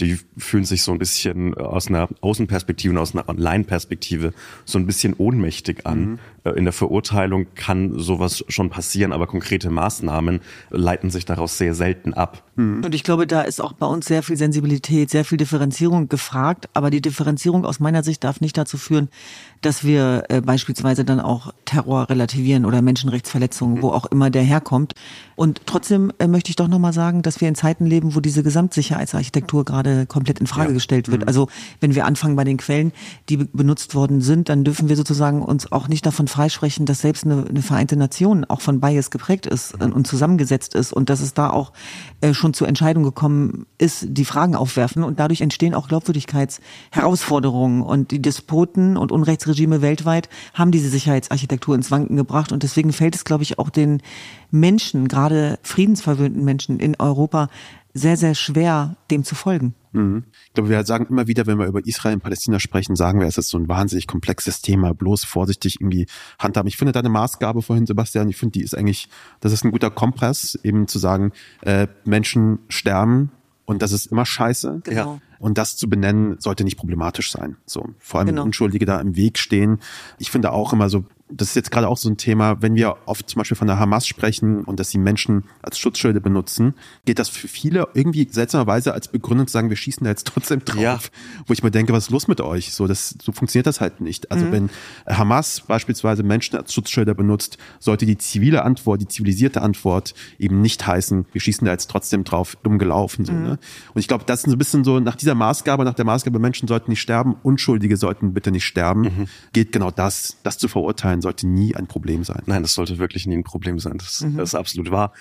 [0.00, 4.32] die fühlen sich so ein bisschen aus einer Außenperspektive und aus einer Online-Perspektive
[4.64, 6.00] so ein bisschen ohnmächtig an.
[6.00, 6.18] Mhm.
[6.44, 10.40] Äh, in der Verurteilung kann sowas schon passieren, aber konkrete Maßnahmen
[10.70, 12.42] leiten sich daraus sehr selten ab.
[12.56, 12.84] Mhm.
[12.84, 16.68] Und ich glaube, da ist auch bei uns sehr viel Sensibilität, sehr viel Differenzierung gefragt.
[16.74, 19.08] Aber die Differenzierung aus meiner Sicht darf nicht dazu führen,
[19.62, 23.82] dass wir äh, beispielsweise dann auch Terror relativieren oder Menschenrechtsverletzungen, mhm.
[23.82, 24.94] wo auch immer der herkommt.
[25.36, 28.42] Und trotzdem äh, möchte ich doch nochmal sagen, dass wir in Zeiten leben, wo diese
[28.42, 30.74] Gesamtsicherheitsarchitektur gerade komplett in Frage ja.
[30.74, 31.22] gestellt wird.
[31.22, 31.28] Mhm.
[31.28, 31.48] Also
[31.80, 32.92] wenn wir anfangen bei den Quellen,
[33.28, 37.24] die benutzt worden sind, dann dürfen wir sozusagen uns auch nicht davon freisprechen, dass selbst
[37.24, 39.92] eine, eine Vereinte Nation auch von Bias geprägt ist mhm.
[39.92, 41.72] und zusammengesetzt ist und dass es da auch
[42.20, 48.10] äh, schon zu Entscheidungen gekommen ist, die Fragen aufwerfen und dadurch entstehen auch Glaubwürdigkeitsherausforderungen und
[48.10, 49.12] die Despoten und
[49.52, 53.70] Unrechtsregime weltweit haben diese Sicherheitsarchitektur ins Wanken gebracht und deswegen fällt es, glaube ich, auch
[53.70, 54.02] den
[54.50, 57.48] Menschen, gerade friedensverwöhnten Menschen in Europa,
[57.94, 59.74] sehr, sehr schwer, dem zu folgen.
[59.92, 60.24] Mhm.
[60.46, 63.26] Ich glaube, wir sagen immer wieder, wenn wir über Israel und Palästina sprechen, sagen wir,
[63.26, 66.06] es ist so ein wahnsinnig komplexes Thema, bloß vorsichtig irgendwie
[66.38, 66.68] handhaben.
[66.68, 69.08] Ich finde deine Maßgabe vorhin, Sebastian, ich finde, die ist eigentlich,
[69.40, 73.30] das ist ein guter Kompress, eben zu sagen, äh, Menschen sterben
[73.64, 74.80] und das ist immer scheiße.
[74.84, 75.14] Genau.
[75.14, 75.20] Ja.
[75.38, 77.56] Und das zu benennen, sollte nicht problematisch sein.
[77.66, 78.44] So, vor allem genau.
[78.44, 79.80] Unschuldige da im Weg stehen.
[80.18, 81.04] Ich finde auch immer so,
[81.36, 83.78] das ist jetzt gerade auch so ein Thema, wenn wir oft zum Beispiel von der
[83.78, 88.92] Hamas sprechen und dass sie Menschen als Schutzschilde benutzen, geht das für viele irgendwie seltsamerweise
[88.92, 90.80] als Begründung zu sagen, wir schießen da jetzt trotzdem drauf.
[90.80, 90.98] Ja.
[91.46, 92.72] Wo ich mir denke, was ist los mit euch?
[92.72, 94.30] So, das, so funktioniert das halt nicht.
[94.30, 94.52] Also mhm.
[94.52, 94.70] wenn
[95.06, 100.86] Hamas beispielsweise Menschen als Schutzschilder benutzt, sollte die zivile Antwort, die zivilisierte Antwort eben nicht
[100.86, 103.24] heißen, wir schießen da jetzt trotzdem drauf, dumm gelaufen.
[103.24, 103.42] So, mhm.
[103.42, 103.58] ne?
[103.94, 106.38] Und ich glaube, das ist so ein bisschen so, nach dieser Maßgabe, nach der Maßgabe,
[106.38, 109.26] Menschen sollten nicht sterben, Unschuldige sollten bitte nicht sterben, mhm.
[109.52, 112.42] geht genau das, das zu verurteilen sollte nie ein Problem sein.
[112.46, 113.96] Nein, das sollte wirklich nie ein Problem sein.
[113.96, 114.36] Das, mhm.
[114.36, 115.12] das ist absolut wahr.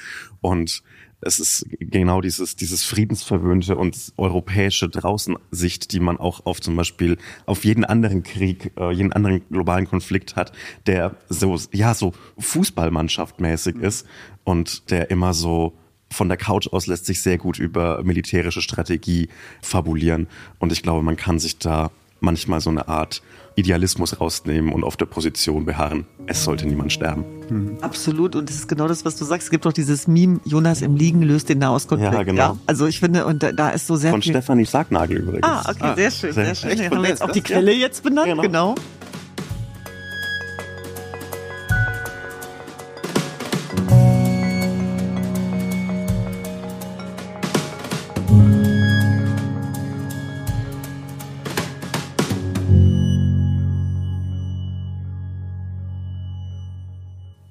[0.42, 0.84] Und
[1.22, 7.18] es ist genau dieses, dieses friedensverwöhnte und europäische Draußensicht, die man auch auf zum Beispiel
[7.46, 10.52] auf jeden anderen Krieg, äh, jeden anderen globalen Konflikt hat,
[10.88, 13.84] der so, ja, so Fußballmannschaftmäßig mhm.
[13.84, 14.08] ist
[14.44, 15.78] und der immer so
[16.10, 19.30] von der Couch aus lässt sich sehr gut über militärische Strategie
[19.62, 20.28] fabulieren.
[20.60, 23.22] Und ich glaube, man kann sich da manchmal so eine Art
[23.56, 26.06] Idealismus rausnehmen und auf der Position beharren.
[26.26, 27.26] Es sollte niemand sterben.
[27.50, 27.78] Mhm.
[27.82, 28.36] Absolut.
[28.36, 29.46] Und das ist genau das, was du sagst.
[29.46, 32.14] Es gibt doch dieses Meme, Jonas im Liegen löst den Nahostkonflikt.
[32.14, 32.42] Ja, genau.
[32.42, 34.32] Ja, also ich finde, und da, da ist so sehr Von viel...
[34.34, 35.44] Stefanie Sargnagel übrigens.
[35.44, 36.90] Ah, okay, ah, sehr schön, sehr, sehr schön.
[36.90, 38.42] Haben wir jetzt auch die Quelle jetzt benannt, genau.
[38.42, 38.76] genau.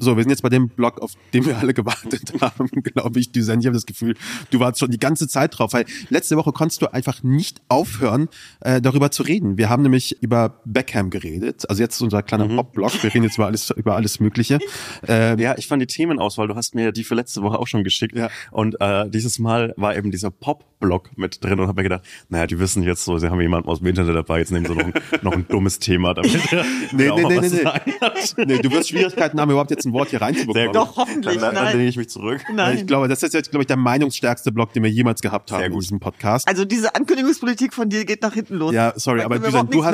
[0.03, 3.33] So, wir sind jetzt bei dem Blog, auf den wir alle gewartet haben, glaube ich,
[3.33, 3.61] Düsen.
[3.61, 4.15] Ich habe das Gefühl,
[4.51, 8.31] du warst schon die ganze Zeit drauf, weil letzte Woche konntest du einfach nicht aufhören,
[8.61, 9.59] äh, darüber zu reden.
[9.59, 11.69] Wir haben nämlich über Beckham geredet.
[11.69, 12.57] Also jetzt ist unser kleiner mhm.
[12.57, 13.03] Pop-Blog.
[13.03, 14.59] Wir reden jetzt über alles, über alles Mögliche.
[15.07, 17.85] Ähm, ja, ich fand die Themenauswahl, du hast mir die für letzte Woche auch schon
[17.85, 18.17] geschickt.
[18.17, 18.31] Ja.
[18.53, 22.47] Und äh, dieses Mal war eben dieser Pop-Blog mit drin und habe mir gedacht, naja,
[22.47, 24.85] die wissen jetzt so, sie haben jemanden aus dem Internet dabei, jetzt nehmen sie noch
[24.85, 26.33] ein, noch ein dummes Thema damit.
[26.93, 28.45] nee, nee, nee, nee, nee.
[28.47, 28.59] nee.
[28.63, 30.73] Du wirst Schwierigkeiten haben, überhaupt jetzt ein Wort Wort hier reinzubekommen.
[30.73, 31.39] Doch, hoffentlich.
[31.39, 32.43] Dann, dann, dann lehne ich mich zurück.
[32.53, 32.79] Nein.
[32.79, 35.63] Ich glaube, das ist jetzt, glaube ich, der meinungsstärkste Blog, den wir jemals gehabt haben
[35.63, 36.49] in diesem Podcast.
[36.49, 38.75] Also diese Ankündigungspolitik von dir geht nach hinten los.
[38.75, 39.85] Ja, sorry, aber du, du, hast, du,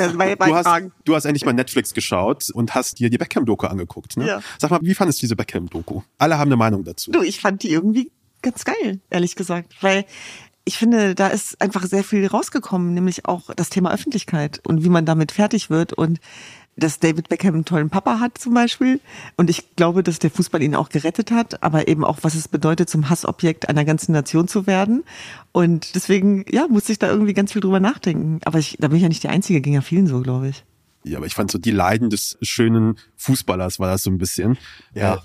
[0.54, 4.16] hast, du hast endlich mal Netflix geschaut und hast dir die Beckham-Doku angeguckt.
[4.16, 4.26] Ne?
[4.26, 4.40] Ja.
[4.58, 6.02] Sag mal, wie fandest du diese Beckham-Doku?
[6.18, 7.10] Alle haben eine Meinung dazu.
[7.10, 8.10] Du, ich fand die irgendwie
[8.42, 10.04] ganz geil, ehrlich gesagt, weil
[10.64, 14.88] ich finde, da ist einfach sehr viel rausgekommen, nämlich auch das Thema Öffentlichkeit und wie
[14.88, 16.18] man damit fertig wird und
[16.76, 19.00] dass David Beckham einen tollen Papa hat zum Beispiel.
[19.36, 22.48] Und ich glaube, dass der Fußball ihn auch gerettet hat, aber eben auch, was es
[22.48, 25.04] bedeutet, zum Hassobjekt einer ganzen Nation zu werden.
[25.52, 28.40] Und deswegen, ja, musste ich da irgendwie ganz viel drüber nachdenken.
[28.44, 30.64] Aber ich, da bin ich ja nicht die Einzige, ging ja vielen so, glaube ich.
[31.04, 34.58] Ja, aber ich fand so die Leiden des schönen Fußballers war das so ein bisschen.
[34.94, 35.14] Ja.
[35.14, 35.18] Äh,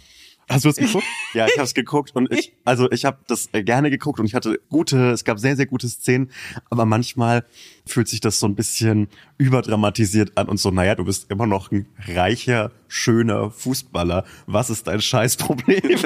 [0.47, 1.05] Hast du es geguckt?
[1.33, 4.25] ja, ich habe es geguckt und ich, also ich habe das äh, gerne geguckt und
[4.25, 6.31] ich hatte gute, es gab sehr, sehr gute Szenen,
[6.69, 7.45] aber manchmal
[7.85, 11.71] fühlt sich das so ein bisschen überdramatisiert an und so, naja, du bist immer noch
[11.71, 14.23] ein reicher, schöner Fußballer.
[14.45, 15.81] Was ist dein Scheißproblem?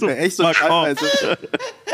[0.00, 1.38] so, echt so teilweise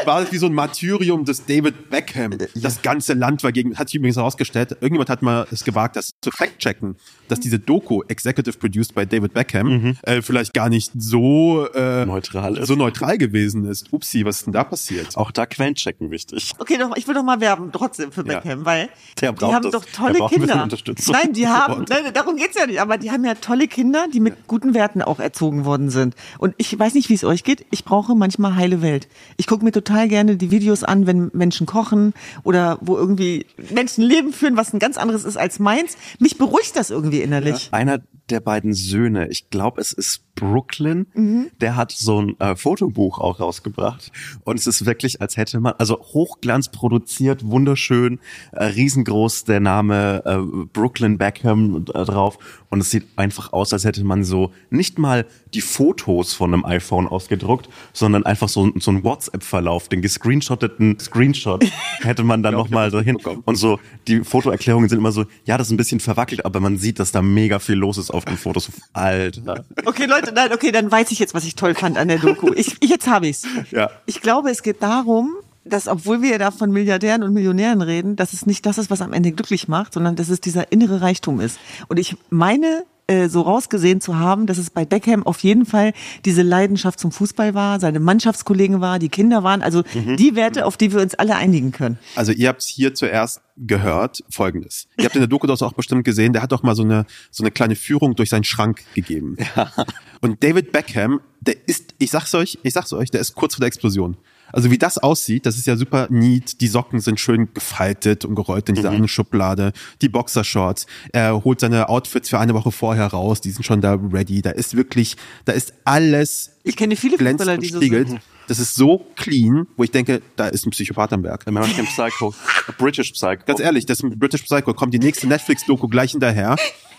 [0.05, 2.37] war das wie so ein Martyrium des David Beckham.
[2.55, 6.13] Das ganze Land war gegen, hat sich übrigens herausgestellt, irgendjemand hat mal es gewagt, das
[6.21, 6.97] zu fact-checken,
[7.29, 9.97] dass diese Doku, executive produced by David Beckham, mhm.
[10.03, 12.69] äh, vielleicht gar nicht so äh, neutral ist.
[12.69, 13.93] so neutral gewesen ist.
[13.93, 15.17] Upsi, was ist denn da passiert?
[15.17, 16.53] Auch da Quellenchecken wichtig.
[16.59, 18.65] Okay, doch, ich will doch mal werben trotzdem für Beckham, ja.
[18.65, 18.89] weil
[19.21, 20.69] der die haben das, doch tolle Kinder.
[21.09, 24.21] Nein, die haben, nein, darum geht's ja nicht, aber die haben ja tolle Kinder, die
[24.21, 26.15] mit guten Werten auch erzogen worden sind.
[26.39, 27.65] Und ich weiß nicht, wie es euch geht.
[27.71, 29.09] Ich brauche manchmal heile Welt.
[29.37, 34.05] Ich gucke mir total gerne die Videos an, wenn Menschen kochen oder wo irgendwie Menschen
[34.05, 35.97] Leben führen, was ein ganz anderes ist als meins.
[36.19, 37.67] Mich beruhigt das irgendwie innerlich.
[37.67, 37.79] Ja.
[37.79, 41.51] Einer der beiden Söhne, ich glaube, es ist Brooklyn, mhm.
[41.61, 44.11] der hat so ein äh, Fotobuch auch rausgebracht.
[44.45, 48.19] Und es ist wirklich, als hätte man, also Hochglanz produziert, wunderschön,
[48.53, 52.39] äh, riesengroß der Name äh, Brooklyn Beckham äh, drauf.
[52.71, 56.65] Und es sieht einfach aus, als hätte man so nicht mal die Fotos von einem
[56.65, 61.65] iPhone ausgedruckt, sondern einfach so, so einen WhatsApp-Verlauf, den gescreenshotteten Screenshot
[62.01, 63.19] hätte man dann nochmal so hin.
[63.45, 66.79] Und so, die Fotoerklärungen sind immer so, ja, das ist ein bisschen verwackelt, aber man
[66.79, 68.71] sieht, dass da mega viel los ist auf den Fotos.
[68.93, 69.65] Alter.
[69.85, 72.53] Okay, Leute, nein, okay, dann weiß ich jetzt, was ich toll fand an der Doku.
[72.55, 73.47] Ich jetzt habe ich's.
[73.71, 73.91] Ja.
[74.07, 78.33] Ich glaube, es geht darum, dass obwohl wir da von Milliardären und Millionären reden, dass
[78.33, 81.41] es nicht das ist, was am Ende glücklich macht, sondern dass es dieser innere Reichtum
[81.41, 81.59] ist.
[81.89, 85.93] Und ich meine, äh, so rausgesehen zu haben, dass es bei Beckham auf jeden Fall
[86.25, 90.17] diese Leidenschaft zum Fußball war, seine Mannschaftskollegen war, die Kinder waren, also mhm.
[90.17, 91.99] die Werte, auf die wir uns alle einigen können.
[92.15, 94.87] Also ihr habt hier zuerst gehört Folgendes.
[94.97, 97.05] Ihr habt in der Doku das auch bestimmt gesehen, der hat doch mal so eine,
[97.33, 99.37] so eine kleine Führung durch seinen Schrank gegeben.
[99.57, 99.73] Ja.
[100.21, 103.61] Und David Beckham, der ist, ich sag's euch, ich sag's euch, der ist kurz vor
[103.61, 104.17] der Explosion.
[104.53, 106.61] Also wie das aussieht, das ist ja super neat.
[106.61, 108.97] Die Socken sind schön gefaltet und gerollt in dieser Mhm.
[108.97, 109.73] einen Schublade.
[110.03, 110.87] Die Boxershorts.
[111.13, 113.41] Er holt seine Outfits für eine Woche vorher raus.
[113.41, 114.43] Die sind schon da ready.
[114.43, 118.21] Da ist wirklich, da ist alles Ich kenne viele Fußballer, die so sind.
[118.49, 121.47] Das ist so clean, wo ich denke, da ist ein Psychopath am Werk.
[121.47, 122.35] American Psycho,
[122.79, 123.45] British Psycho.
[123.47, 124.75] Ganz ehrlich, das ist ein British Psycho.
[124.75, 126.57] Kommt die nächste Netflix-Doku gleich hinterher.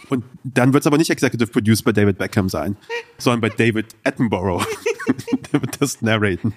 [0.09, 2.77] Und dann wird es aber nicht Executive Produced bei David Beckham sein,
[3.17, 4.65] sondern bei David Attenborough.
[5.51, 6.53] Der wird das narraten.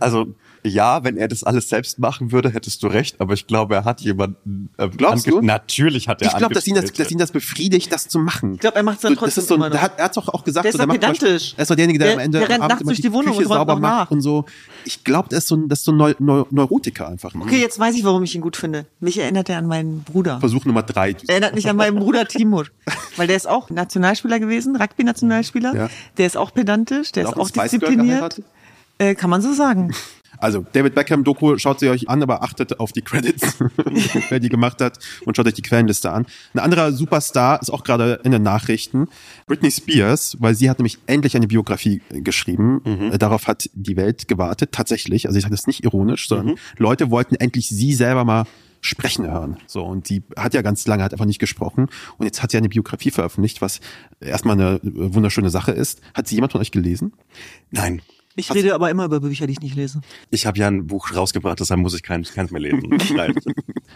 [0.00, 0.34] Also
[0.66, 3.84] ja, wenn er das alles selbst machen würde, hättest du recht, aber ich glaube, er
[3.84, 4.70] hat jemanden.
[4.78, 5.42] Äh, Glaubst du?
[5.42, 6.28] Natürlich hat er.
[6.28, 8.54] Ich glaube, dass ihn das, dass ihn das befriedigt, das zu machen.
[8.54, 9.72] Ich glaube, er macht es dann So, das trotzdem ist so, immer noch.
[9.72, 11.54] der hat, er hat doch auch gesagt, Der ist so, zum Beispiel- pedantisch.
[11.58, 13.46] Er ist doch derjenige, der, Der- am Ende der rennt nachts durch die Wohnung Küche
[13.48, 14.46] und sauber macht und so.
[14.86, 17.34] Ich glaube, das ist so ein, das ist so ein Neu Neu Neurotiker einfach.
[17.34, 18.86] Okay, jetzt weiß ich, warum ich ihn gut finde.
[19.00, 20.40] Mich erinnert er an meinen Bruder.
[20.40, 21.10] Versuch Nummer drei.
[21.26, 22.64] Er erinnert mich an meinen Bruder Timur.
[23.16, 25.74] Weil der ist auch Nationalspieler gewesen, Rugby-Nationalspieler.
[25.74, 25.90] Ja.
[26.16, 28.42] Der ist auch pedantisch, der ist auch auch ein Spice Girl diszipliniert.
[28.98, 29.92] Äh, kann man so sagen.
[30.38, 33.56] Also, David Beckham Doku, schaut sie euch an, aber achtet auf die Credits,
[34.28, 36.26] wer die gemacht hat und schaut euch die Quellenliste an.
[36.52, 39.08] Ein anderer Superstar ist auch gerade in den Nachrichten,
[39.46, 42.82] Britney Spears, weil sie hat nämlich endlich eine Biografie äh, geschrieben.
[42.84, 45.26] Äh, Darauf hat die Welt gewartet, tatsächlich.
[45.26, 48.44] Also ich sage das nicht ironisch, sondern Leute wollten endlich sie selber mal
[48.80, 49.56] sprechen hören.
[49.66, 51.88] So, und die hat ja ganz lange hat einfach nicht gesprochen.
[52.18, 53.80] Und jetzt hat sie eine Biografie veröffentlicht, was
[54.20, 56.02] erstmal eine äh, wunderschöne Sache ist.
[56.12, 57.14] Hat sie jemand von euch gelesen?
[57.70, 58.02] Nein.
[58.36, 60.00] Ich rede aber immer über Bücher, die ich nicht lese.
[60.30, 62.90] Ich habe ja ein Buch rausgebracht, deshalb muss ich keins, keins mehr lesen.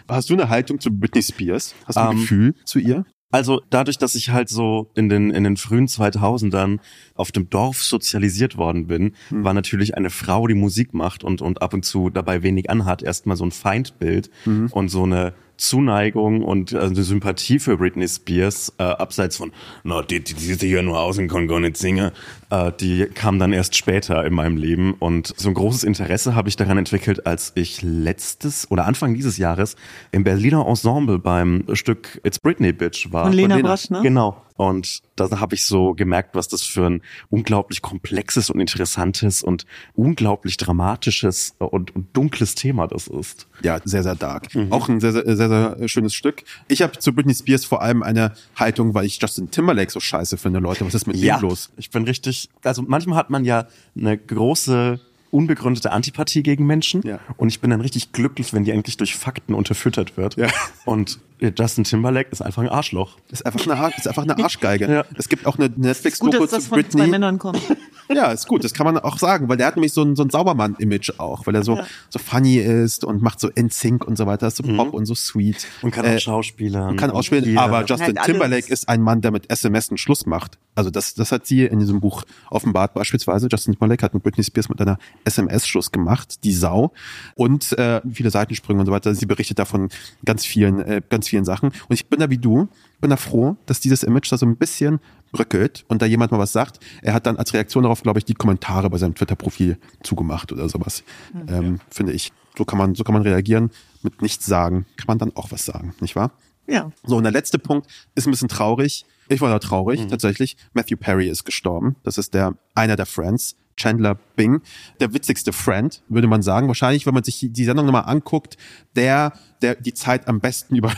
[0.07, 1.75] Hast du eine Haltung zu Britney Spears?
[1.85, 3.05] Hast du ein Ähm, Gefühl zu ihr?
[3.31, 6.79] Also dadurch, dass ich halt so in den, in den frühen 2000ern
[7.13, 11.61] auf dem Dorf sozialisiert worden bin, war natürlich eine Frau, die Musik macht und, und
[11.61, 14.31] ab und zu dabei wenig anhat, erstmal so ein Feindbild
[14.71, 19.51] und so eine Zuneigung und äh, eine Sympathie für Britney Spears, äh, abseits von,
[19.83, 22.11] na, die, die, die sieht hier nur aus und kann gar nicht singen,
[22.49, 26.49] äh, die kam dann erst später in meinem Leben und so ein großes Interesse habe
[26.49, 29.75] ich daran entwickelt, als ich letztes oder Anfang dieses Jahres
[30.11, 33.25] im Berliner Ensemble beim Stück It's Britney Bitch war.
[33.25, 33.69] Von Lena Lena.
[33.69, 34.01] Brasch, ne?
[34.01, 34.43] Genau.
[34.59, 39.65] Und da habe ich so gemerkt, was das für ein unglaublich komplexes und interessantes und
[39.93, 43.47] unglaublich dramatisches und, und dunkles Thema das ist.
[43.61, 44.47] Ja, sehr, sehr dark.
[44.69, 46.43] Auch ein sehr, sehr, sehr, sehr schönes Stück.
[46.67, 50.35] Ich habe zu Britney Spears vor allem eine Haltung, weil ich Justin Timberlake so scheiße
[50.37, 50.85] finde, Leute.
[50.85, 51.71] Was ist mit dem los?
[51.77, 54.99] Ich bin richtig, also manchmal hat man ja eine große
[55.31, 57.19] unbegründete Antipathie gegen Menschen Ja.
[57.37, 60.35] und ich bin dann richtig glücklich, wenn die eigentlich durch Fakten unterfüttert wird.
[60.37, 60.47] Ja.
[60.85, 61.19] Und
[61.57, 63.17] Justin Timberlake ist einfach ein Arschloch.
[63.31, 64.91] Ist einfach eine, Ar- ist einfach eine Arschgeige.
[64.91, 65.05] Ja.
[65.17, 67.07] Es gibt auch eine Gut, Netflix-Doku dass das zu von zwei Britney.
[67.07, 67.61] Männern kommt.
[68.11, 68.63] Ja, ist gut.
[68.63, 71.45] Das kann man auch sagen, weil der hat nämlich so ein, so ein Saubermann-Image auch,
[71.45, 71.85] weil er so, Ja.
[72.09, 75.13] so funny ist und macht so NSYNC und so weiter, ist so Pop und so
[75.13, 75.67] sweet.
[75.83, 76.89] Und kann Äh, auch Schauspielern.
[76.89, 77.61] und kann ausspielen, Hier.
[77.61, 78.25] aber Justin alles.
[78.25, 80.57] Timberlake ist ein Mann, der mit SMS einen Schluss macht.
[80.73, 83.47] Also das, das hat sie in diesem Buch offenbart beispielsweise.
[83.51, 86.91] Justin Timberlake hat mit Britney Spears mit einer SMS Schluss gemacht, die Sau
[87.35, 89.13] und äh, viele Seitensprünge und so weiter.
[89.15, 89.89] Sie berichtet davon
[90.25, 91.69] ganz vielen, äh, ganz vielen Sachen.
[91.69, 92.67] Und ich bin da wie du,
[93.01, 94.99] bin da froh, dass dieses Image da so ein bisschen
[95.31, 96.79] bröckelt und da jemand mal was sagt.
[97.01, 100.67] Er hat dann als Reaktion darauf, glaube ich, die Kommentare bei seinem Twitter-Profil zugemacht oder
[100.69, 101.03] sowas.
[101.47, 102.31] Ähm, finde ich.
[102.57, 103.69] So kann man, so kann man reagieren.
[104.01, 106.31] Mit nichts sagen kann man dann auch was sagen, nicht wahr?
[106.67, 106.91] Ja.
[107.03, 109.05] So, und der letzte Punkt ist ein bisschen traurig.
[109.27, 110.07] Ich war da traurig, Mhm.
[110.09, 110.57] tatsächlich.
[110.73, 111.95] Matthew Perry ist gestorben.
[112.03, 113.55] Das ist der, einer der Friends.
[113.77, 114.61] Chandler Bing.
[115.01, 116.69] Der witzigste Friend, würde man sagen.
[116.69, 118.55] Wahrscheinlich, wenn man sich die Sendung nochmal anguckt,
[118.95, 120.93] der, der die Zeit am besten über,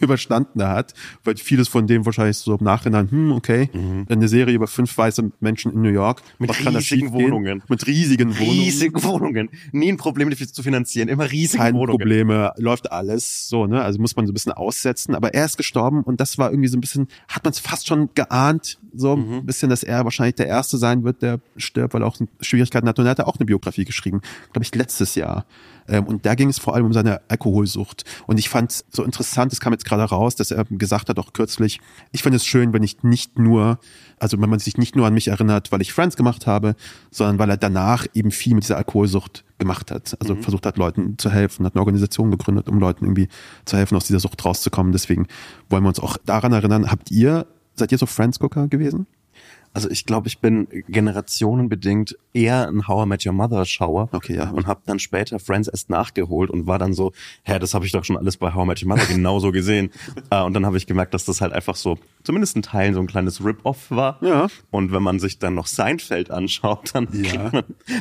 [0.00, 0.94] überstanden hat.
[1.22, 3.70] Weil vieles von dem wahrscheinlich so im Nachhinein, hm, okay.
[4.08, 6.20] Eine Serie über fünf weiße Menschen in New York.
[6.40, 6.46] Mhm.
[6.46, 7.12] Mit riesigen?
[7.12, 7.62] Wohnungen.
[7.68, 8.50] Mit riesigen Wohnungen.
[8.50, 9.48] riesige Wohnungen.
[9.70, 11.08] Nie ein Problem, die zu finanzieren.
[11.08, 11.98] Immer riesige keine Wohnungen.
[11.98, 13.82] Probleme, läuft alles so, ne?
[13.82, 15.14] Also muss man so ein bisschen aussetzen.
[15.14, 17.86] Aber er ist gestorben und das war irgendwie so ein bisschen, hat man es fast
[17.86, 22.02] schon geahnt, so ein bisschen, dass er wahrscheinlich der Erste sein wird, der stirbt, weil
[22.02, 22.98] auch Schwierigkeiten hat.
[22.98, 24.20] Und er hat auch eine Biografie geschrieben,
[24.52, 25.46] glaube ich, letztes Jahr.
[25.88, 28.04] Ähm, Und da ging es vor allem um seine Alkoholsucht.
[28.26, 31.18] Und ich fand es so interessant, es kam jetzt gerade raus, dass er gesagt hat,
[31.18, 31.80] auch kürzlich,
[32.12, 33.78] ich finde es schön, wenn ich nicht nur,
[34.18, 36.74] also wenn man sich nicht nur an mich erinnert, weil ich Friends gemacht habe,
[37.10, 40.16] sondern weil er danach eben viel mit dieser Alkoholsucht gemacht hat.
[40.20, 43.28] Also versucht hat, Leuten zu helfen, hat eine Organisation gegründet, um Leuten irgendwie
[43.64, 44.92] zu helfen, aus dieser Sucht rauszukommen.
[44.92, 45.26] Deswegen
[45.68, 46.90] wollen wir uns auch daran erinnern.
[46.90, 49.06] Habt ihr, seid ihr so Friends-Gucker gewesen?
[49.72, 54.36] Also ich glaube, ich bin generationenbedingt eher ein How I Met Your Mother Schauer Okay,
[54.36, 54.50] ja.
[54.50, 57.12] und habe dann später Friends erst nachgeholt und war dann so,
[57.44, 59.90] hä, das habe ich doch schon alles bei How I Met Your Mother genauso gesehen.
[60.30, 63.00] Äh, und dann habe ich gemerkt, dass das halt einfach so, zumindest in Teilen so
[63.00, 64.18] ein kleines Rip-Off war.
[64.22, 64.46] Ja.
[64.70, 67.50] Und wenn man sich dann noch Seinfeld anschaut, dann Ja.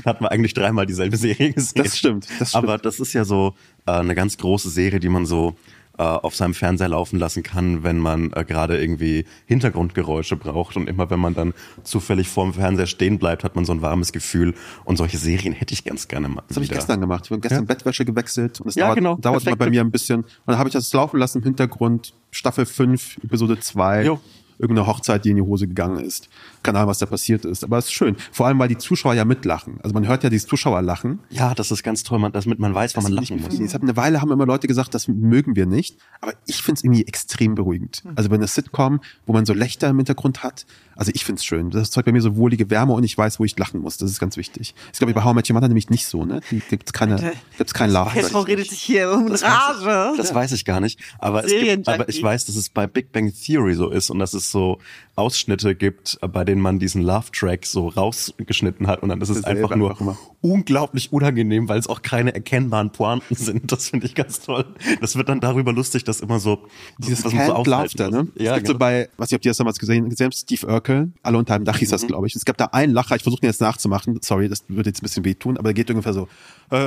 [0.06, 1.84] hat man eigentlich dreimal dieselbe Serie gesehen.
[1.84, 2.64] Das stimmt, das stimmt.
[2.64, 3.56] Aber das ist ja so
[3.88, 5.56] äh, eine ganz große Serie, die man so
[6.00, 10.78] äh, auf seinem Fernseher laufen lassen kann, wenn man äh, gerade irgendwie Hintergrundgeräusche braucht.
[10.78, 14.14] Und immer wenn man dann zufällig vorm Fernseher stehen bleibt, hat man so ein warmes
[14.14, 14.54] Gefühl.
[14.86, 16.44] Und solche Serien hätte ich ganz gerne mal.
[16.48, 17.26] Das habe ich gestern gemacht.
[17.26, 17.66] Ich habe gestern Ja.
[17.66, 19.16] Bettwäsche gewechselt und es Ja, dauert, genau.
[19.18, 20.22] dauert mal bei mir ein bisschen.
[20.22, 24.06] Und dann habe ich das laufen lassen im Hintergrund, Staffel 5, Episode 2.
[24.06, 24.20] Jo.
[24.60, 26.30] Irgendeine Hochzeit, die in die Hose gegangen ist.
[26.64, 27.64] Keine Ahnung, was da passiert ist.
[27.64, 28.16] Aber es ist schön.
[28.32, 29.80] Vor allem, weil die Zuschauer ja mitlachen.
[29.82, 31.20] Also man hört ja dieses Zuschauerlachen.
[31.30, 33.58] Ja, das ist ganz toll, man, damit man weiß, wann man lachen muss.
[33.60, 35.98] Es hat eine Weile haben immer Leute gesagt, das mögen wir nicht.
[36.22, 38.04] Aber ich finde es irgendwie extrem beruhigend.
[38.16, 41.46] Also bei einer Sitcom, wo man so Lächter im Hintergrund hat, also ich finde es
[41.46, 41.70] schön.
[41.70, 43.96] Das zeugt bei mir so wohlige Wärme und ich weiß, wo ich lachen muss.
[43.98, 44.76] Das ist ganz wichtig.
[44.90, 46.42] Das glaube ich bei How I Met Your Mother nämlich nicht so, ne?
[46.52, 48.22] Die gibt's keine, gibt's keinen Lachen.
[48.24, 50.18] Frau redet sich hier um Rage.
[50.18, 51.00] Das weiß ich gar nicht.
[51.18, 54.20] Aber, es gibt, aber ich weiß, dass es bei Big Bang Theory so ist und
[54.20, 54.80] dass es so
[55.16, 59.76] Ausschnitte gibt, bei denen man diesen Love-Track so rausgeschnitten hat und dann ist es einfach
[59.76, 63.70] nur einfach unglaublich unangenehm, weil es auch keine erkennbaren Pointen sind.
[63.72, 64.66] Das finde ich ganz toll.
[65.02, 66.60] Das wird dann darüber lustig, dass immer so
[67.00, 68.24] Dieses man so Laughter, ne?
[68.24, 68.30] muss.
[68.36, 68.80] es Ja, gibt so genau.
[68.80, 71.66] bei, was ich ob ihr das damals gesehen, gesehen habt, Steve Urkel, alle unter einem
[71.66, 71.92] Dach hieß Mhm.
[71.92, 72.36] das, glaube ich.
[72.36, 75.04] Es gab da einen Lacher, ich versuche den jetzt nachzumachen, sorry, das würde jetzt ein
[75.04, 76.28] bisschen wehtun, aber der geht ungefähr so,
[76.72, 76.78] äh,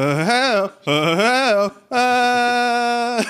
[0.86, 3.22] äh, äh,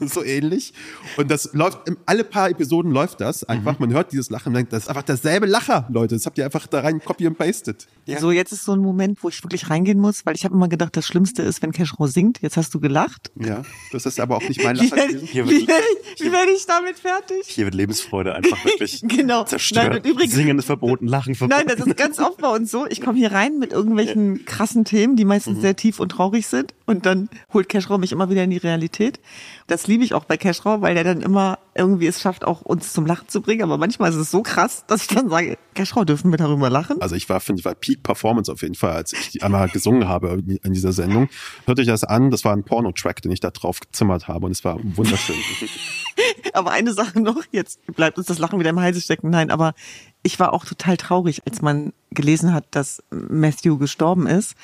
[0.08, 0.72] so ähnlich.
[1.16, 3.86] Und das läuft, alle paar Episoden läuft das einfach, Mhm.
[3.86, 6.44] man hört dieses Lachen und denkt, das ist einfach derselbe Lacher, Leute, das habt ihr
[6.44, 7.86] einfach da rein copy and pasted.
[8.18, 10.66] So, jetzt ist so ein Moment, wo ich wirklich reingehen muss, weil ich habe immer
[10.68, 12.42] gedacht, das Schlimmste ist, wenn Cashrow singt.
[12.42, 13.30] Jetzt hast du gelacht.
[13.36, 15.28] Ja, das ist aber auch nicht mein Wie Lacher werde gewesen.
[15.32, 15.82] wie wird- werd
[16.16, 17.42] ich, wie werd ich damit fertig?
[17.46, 19.44] Hier wird Lebensfreude einfach wirklich Genau.
[19.44, 19.90] zerstört.
[20.02, 21.64] Nein, übrigens- Singen ist verboten, Lachen verboten.
[21.66, 22.84] Nein, das ist ganz oft bei uns so.
[22.88, 25.60] Ich komme hier rein mit irgendwelchen krassen Themen, die meistens Mhm.
[25.62, 26.74] sehr tief und traurig sind.
[26.86, 29.20] Und dann holt Cashrow mich immer wieder in die Realität.
[29.68, 32.92] Das liebe ich auch bei Cashrow, weil der dann immer irgendwie es schafft, auch uns
[32.92, 33.62] zum Lachen zu bringen.
[33.62, 37.00] Aber manchmal ist es so krass, dass ich dann sage, Cashrow, dürfen wir darüber lachen?
[37.00, 39.66] Also ich war, finde ich, war Peak Performance auf jeden Fall, als ich die einmal
[39.70, 41.30] gesungen habe in dieser Sendung.
[41.64, 44.52] Hört euch das an, das war ein Porno-Track, den ich da drauf gezimmert habe und
[44.52, 45.36] es war wunderschön.
[46.52, 49.30] Aber eine Sache noch, jetzt bleibt uns das Lachen wieder im Halse stecken.
[49.30, 49.74] Nein, aber
[50.22, 54.54] ich war auch total traurig, als man gelesen hat, dass Matthew gestorben ist,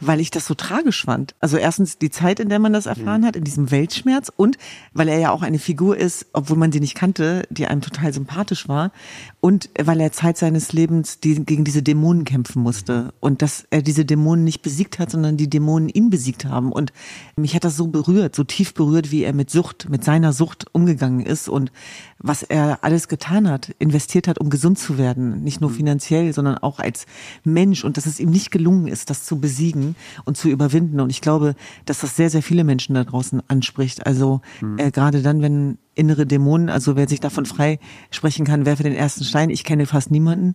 [0.00, 1.34] weil ich das so tragisch fand.
[1.40, 4.58] Also erstens die Zeit, in der man das erfahren hat, in diesem Weltschmerz und
[4.92, 8.12] weil er ja auch eine Figur ist, obwohl man sie nicht kannte, die einem total
[8.12, 8.92] sympathisch war
[9.40, 13.12] und weil er Zeit seines Lebens die, gegen diese Dämonen kämpfen musste.
[13.20, 16.72] Und dass er diese Dämonen nicht besiegt hat, sondern die Dämonen ihn besiegt haben.
[16.72, 16.92] Und
[17.36, 20.66] mich hat das so berührt, so tief berührt, wie er mit Sucht, mit seiner Sucht
[20.72, 21.48] umgegangen ist.
[21.48, 21.72] Und
[22.18, 26.58] was er alles getan hat, investiert hat, um gesund zu werden, nicht nur finanziell, sondern
[26.58, 27.06] auch als
[27.44, 31.00] Mensch und dass es ihm nicht gelungen ist, das zu besiegen und zu überwinden.
[31.00, 31.54] Und ich glaube,
[31.84, 34.06] dass das sehr, sehr viele Menschen da draußen anspricht.
[34.06, 34.40] Also
[34.78, 37.78] äh, gerade dann, wenn innere Dämonen, also wer sich davon frei
[38.10, 39.50] sprechen kann, werfe den ersten Stein.
[39.50, 40.54] Ich kenne fast niemanden.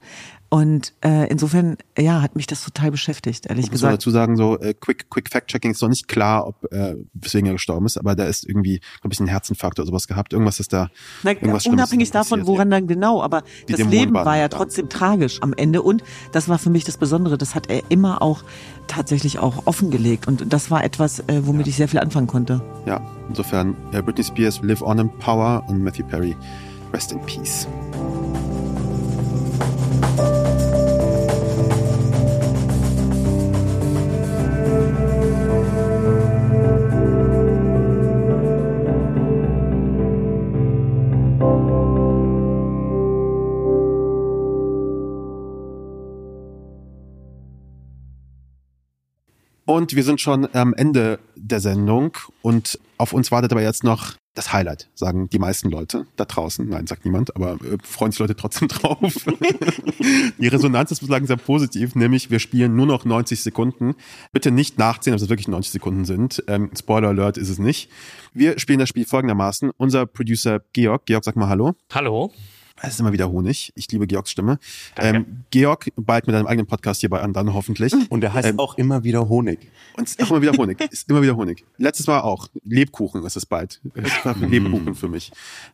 [0.53, 4.01] Und äh, insofern, ja, hat mich das total beschäftigt, ehrlich Ich muss man gesagt.
[4.01, 7.53] dazu sagen, so äh, Quick, Quick Fact-Checking ist noch nicht klar, ob äh, weswegen er
[7.53, 10.33] gestorben ist, aber da ist irgendwie, glaube ich, einen Herzinfarkt oder sowas gehabt.
[10.33, 10.89] Irgendwas ist da.
[11.23, 14.57] Na, irgendwas unabhängig da davon, woran dann genau, aber das Leben war ja da.
[14.57, 18.21] trotzdem tragisch am Ende und das war für mich das Besondere, das hat er immer
[18.21, 18.43] auch
[18.87, 22.61] tatsächlich auch offengelegt und das war etwas, äh, womit ich sehr viel anfangen konnte.
[22.85, 22.99] Ja,
[23.29, 26.35] insofern äh, Britney Spears Live On in Power und Matthew Perry
[26.91, 27.69] Rest in Peace.
[49.82, 54.13] Und wir sind schon am Ende der Sendung und auf uns wartet aber jetzt noch
[54.36, 56.69] das Highlight, sagen die meisten Leute da draußen.
[56.69, 58.99] Nein, sagt niemand, aber äh, freuen sich Leute trotzdem drauf.
[60.38, 63.95] die Resonanz ist bislang sehr positiv, nämlich wir spielen nur noch 90 Sekunden.
[64.32, 66.43] Bitte nicht nachzählen, ob es wirklich 90 Sekunden sind.
[66.45, 67.89] Ähm, Spoiler Alert ist es nicht.
[68.36, 69.71] Wir spielen das Spiel folgendermaßen.
[69.77, 71.73] Unser Producer Georg, Georg, sag mal Hallo.
[71.91, 72.32] Hallo.
[72.84, 73.71] Es ist immer wieder Honig.
[73.75, 74.57] Ich liebe Georgs Stimme.
[74.97, 77.93] Ähm, Georg, bald mit deinem eigenen Podcast hier bei Andan hoffentlich.
[78.09, 79.59] Und der heißt Ähm, auch immer wieder Honig.
[79.97, 80.82] Und es ist auch immer wieder Honig.
[80.89, 81.63] Ist immer wieder Honig.
[81.77, 82.47] Letztes Mal auch.
[82.63, 83.82] Lebkuchen ist es bald.
[84.39, 85.32] Lebkuchen für mich.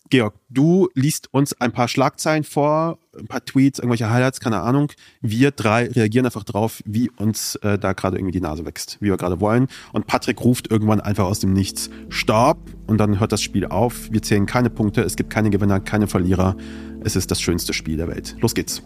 [0.10, 4.91] Georg, du liest uns ein paar Schlagzeilen vor, ein paar Tweets, irgendwelche Highlights, keine Ahnung.
[5.22, 9.07] Wir drei reagieren einfach drauf, wie uns äh, da gerade irgendwie die Nase wächst, wie
[9.07, 9.68] wir gerade wollen.
[9.93, 12.57] Und Patrick ruft irgendwann einfach aus dem Nichts Stopp
[12.88, 14.11] und dann hört das Spiel auf.
[14.11, 16.55] Wir zählen keine Punkte, es gibt keine Gewinner, keine Verlierer.
[17.03, 18.36] Es ist das schönste Spiel der Welt.
[18.39, 18.82] Los geht's.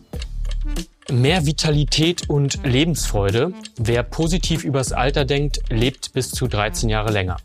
[1.12, 3.54] Mehr Vitalität und Lebensfreude.
[3.78, 7.38] Wer positiv übers Alter denkt, lebt bis zu 13 Jahre länger.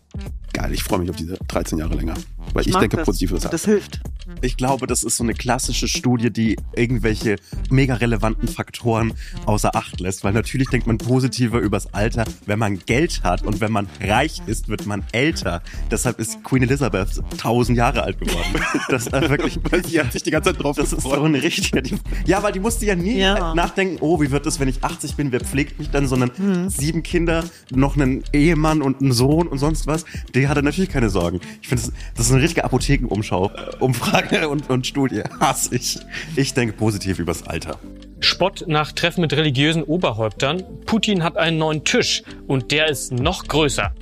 [0.53, 2.15] Geil, ich freue mich auf diese 13 Jahre länger.
[2.55, 3.07] Weil ich, mag denke das.
[3.07, 4.01] positiv über das Das hilft.
[4.41, 7.37] Ich glaube, das ist so eine klassische Studie, die irgendwelche
[7.71, 9.13] mega relevanten Faktoren
[9.45, 10.25] außer Acht lässt.
[10.25, 12.25] Weil natürlich denkt man positiver übers Alter.
[12.47, 15.63] Wenn man Geld hat und wenn man reich ist, wird man älter.
[15.91, 18.47] Deshalb ist Queen Elizabeth 1000 Jahre alt geworden.
[18.89, 21.19] Das ist wirklich, Weil sie hat sich die ganze Zeit drauf das ist gefreut.
[21.19, 21.83] so eine richtige.
[21.83, 23.53] Die, ja, weil die musste ja nie Ja.
[23.55, 26.69] nachdenken, oh, wie wird es, wenn ich 80 bin, wer pflegt mich dann, sondern Hm.
[26.71, 30.05] sieben Kinder, noch einen Ehemann und einen Sohn und sonst was.
[30.35, 31.41] Die hatte natürlich keine Sorgen.
[31.63, 35.23] Ich finde, das, das ist eine richtige Apothekenumschau, äh, Umfrage und, und Studie.
[35.41, 35.99] Hass ich.
[36.37, 37.79] Ich denke positiv übers Alter.
[38.21, 40.63] Spott nach Treffen mit religiösen Oberhäuptern.
[40.87, 43.93] Putin hat einen neuen Tisch und der ist noch größer.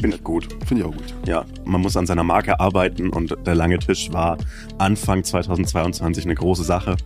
[0.00, 0.48] Finde ich gut.
[0.66, 1.14] Finde ich auch gut.
[1.26, 4.38] Ja, man muss an seiner Marke arbeiten und der lange Tisch war
[4.78, 6.96] Anfang 2022 eine große Sache.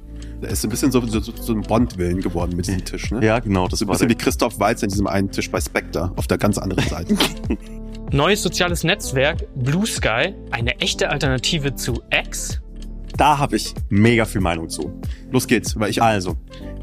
[0.43, 3.25] Der ist so ein bisschen so, so, so ein Bond-Willen geworden mit diesem Tisch, ne?
[3.25, 5.61] Ja, genau, das So ein bisschen der, wie Christoph Waltz an diesem einen Tisch bei
[5.61, 7.17] Spectre auf der ganz anderen Seite.
[8.13, 12.61] Neues soziales Netzwerk Blue Sky, eine echte Alternative zu X.
[13.17, 15.01] da habe ich mega viel Meinung zu.
[15.31, 16.37] Los geht's, weil ich Also,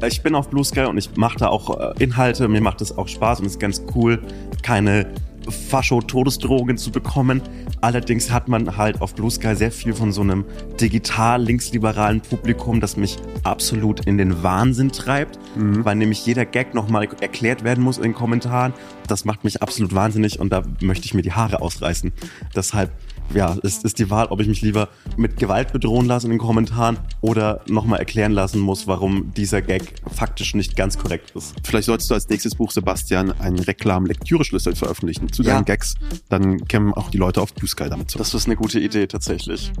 [0.04, 2.96] ich bin auf Blue Sky und ich mache da auch äh, Inhalte, mir macht es
[2.98, 4.20] auch Spaß und es ist ganz cool,
[4.62, 5.06] keine
[5.50, 7.42] Fascho-Todesdrohungen zu bekommen.
[7.80, 10.44] Allerdings hat man halt auf Blue Sky sehr viel von so einem
[10.80, 17.64] digital-linksliberalen Publikum, das mich absolut in den Wahnsinn treibt, weil nämlich jeder Gag nochmal erklärt
[17.64, 18.72] werden muss in den Kommentaren.
[19.06, 22.12] Das macht mich absolut wahnsinnig und da möchte ich mir die Haare ausreißen.
[22.54, 22.90] Deshalb
[23.34, 26.38] ja, es ist die Wahl, ob ich mich lieber mit Gewalt bedrohen lasse in den
[26.38, 31.54] Kommentaren oder nochmal erklären lassen muss, warum dieser Gag faktisch nicht ganz korrekt ist.
[31.64, 35.62] Vielleicht solltest du als nächstes Buch, Sebastian, einen Reklam-Lektüre-Schlüssel veröffentlichen zu deinen Ja.
[35.62, 35.94] Gags.
[36.28, 38.18] Dann kämen auch die Leute auf Blue Sky damit zu.
[38.18, 39.72] Das ist eine gute Idee tatsächlich.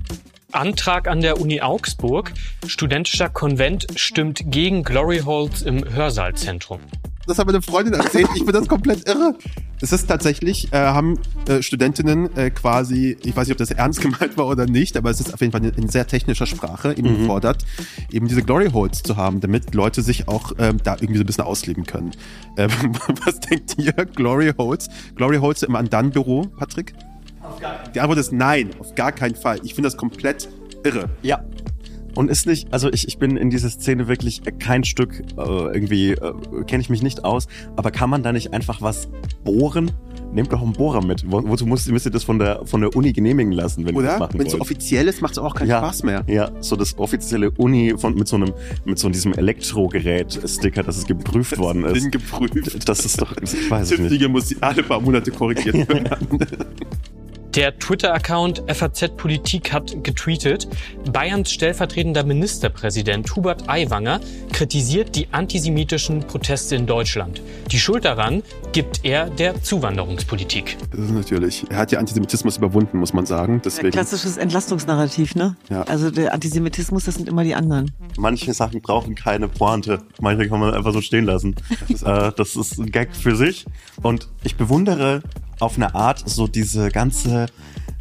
[0.52, 2.32] Antrag an der Uni Augsburg.
[2.66, 6.80] Studentischer Konvent stimmt gegen Glory Holes im Hörsaalzentrum.
[7.30, 8.28] Das hat meine Freundin erzählt.
[8.34, 9.36] Ich bin das komplett irre.
[9.80, 11.16] Es ist tatsächlich, äh, haben
[11.46, 15.10] äh, Studentinnen äh, quasi, ich weiß nicht, ob das ernst gemeint war oder nicht, aber
[15.10, 17.64] es ist auf jeden Fall in, in sehr technischer Sprache eben gefordert,
[18.10, 21.26] eben diese Glory Holes zu haben, damit Leute sich auch ähm, da irgendwie so ein
[21.26, 22.10] bisschen ausleben können.
[22.56, 22.70] Ähm,
[23.24, 23.92] was denkt ihr?
[23.92, 24.88] Glory Holes?
[25.14, 26.94] Glory Holes im Andan-Büro, Patrick?
[27.94, 29.60] Die Antwort ist nein, auf gar keinen Fall.
[29.62, 30.48] Ich finde das komplett
[30.82, 31.08] irre.
[31.22, 31.44] Ja.
[32.14, 36.12] Und ist nicht, also ich, ich bin in dieser Szene wirklich kein Stück, äh, irgendwie
[36.12, 36.32] äh,
[36.66, 37.46] kenne ich mich nicht aus,
[37.76, 39.08] aber kann man da nicht einfach was
[39.44, 39.90] bohren?
[40.32, 41.24] Nehmt doch einen Bohrer mit.
[41.28, 44.02] Wo, wozu müsst, müsst ihr das von der, von der Uni genehmigen lassen, wenn ihr
[44.02, 44.18] das Oder?
[44.20, 46.24] machen Wenn es so offiziell ist, macht es auch keinen ja, Spaß mehr.
[46.28, 48.52] Ja, so das offizielle Uni von, mit so einem,
[48.84, 51.94] mit so diesem Elektrogerät-Sticker, dass es geprüft worden ist.
[51.94, 52.88] Bin geprüft.
[52.88, 54.28] Das ist doch, ich weiß es nicht.
[54.28, 56.46] Muss alle paar Monate korrigiert werden.
[57.56, 60.68] Der Twitter-Account FAZ Politik hat getweetet,
[61.12, 64.20] Bayerns stellvertretender Ministerpräsident Hubert Aiwanger
[64.52, 67.42] kritisiert die antisemitischen Proteste in Deutschland.
[67.72, 70.76] Die Schuld daran gibt er der Zuwanderungspolitik.
[70.92, 71.66] Das ist natürlich.
[71.70, 73.60] Er hat ja Antisemitismus überwunden, muss man sagen.
[73.64, 73.90] Deswegen.
[73.90, 75.56] Klassisches Entlastungsnarrativ, ne?
[75.70, 75.82] Ja.
[75.82, 77.90] Also der Antisemitismus, das sind immer die anderen.
[78.16, 79.98] Manche Sachen brauchen keine Pointe.
[80.20, 81.56] Manche kann man einfach so stehen lassen.
[82.04, 83.66] äh, das ist ein Gag für sich.
[84.02, 85.22] Und ich bewundere
[85.60, 87.46] auf eine Art so diese ganze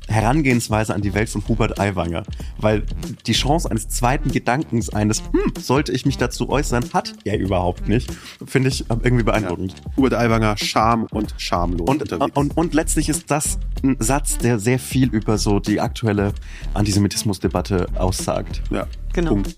[0.07, 2.23] Herangehensweise an die Welt von Hubert Aiwanger.
[2.57, 2.83] Weil
[3.27, 7.87] die Chance eines zweiten Gedankens, eines, hm, sollte ich mich dazu äußern, hat er überhaupt
[7.87, 8.09] nicht.
[8.45, 9.75] Finde ich irgendwie beeindruckend.
[9.95, 12.35] Hubert Aiwanger, Scham und schamlos Und, unterwegs.
[12.35, 16.33] und, und letztlich ist das ein Satz, der sehr viel über so die aktuelle
[16.73, 18.61] Antisemitismusdebatte aussagt.
[18.71, 19.31] ja, Genau.
[19.31, 19.57] Punkt.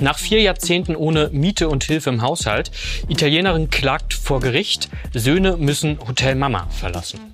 [0.00, 2.70] Nach vier Jahrzehnten ohne Miete und Hilfe im Haushalt,
[3.08, 7.29] Italienerin klagt vor Gericht, Söhne müssen Hotel Mama verlassen.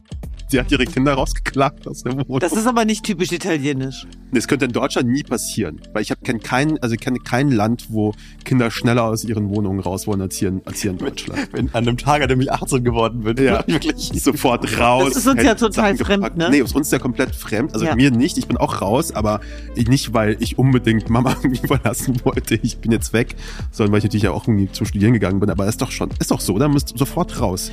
[0.49, 2.39] Sie hat ihre Kinder rausgeklagt aus der Wohnung.
[2.41, 4.07] Das ist aber nicht typisch italienisch.
[4.33, 7.51] Das könnte in Deutschland nie passieren, weil ich habe kenn kein, also ich kenne kein
[7.51, 8.13] Land, wo
[8.45, 11.49] Kinder schneller aus ihren Wohnungen raus wollen als hier in, als hier in Deutschland.
[11.53, 14.11] Wenn an einem Tag, an dem ich 18 geworden bin, Ja, wirklich.
[14.23, 15.09] Sofort raus.
[15.15, 16.35] Das ist uns ja total zusammengepackt.
[16.35, 16.49] fremd, ne?
[16.51, 17.73] Nee, ist uns ja komplett fremd.
[17.75, 17.95] Also Ja.
[17.97, 18.37] mir nicht.
[18.39, 19.41] Ich bin auch raus, aber
[19.77, 22.57] nicht, weil ich unbedingt Mama irgendwie verlassen wollte.
[22.63, 23.37] Ich bin jetzt weg,
[23.71, 25.51] sondern weil ich natürlich ja auch irgendwie zum Studieren gegangen bin.
[25.51, 27.71] Aber ist doch schon, ist doch so, da müsst sofort raus.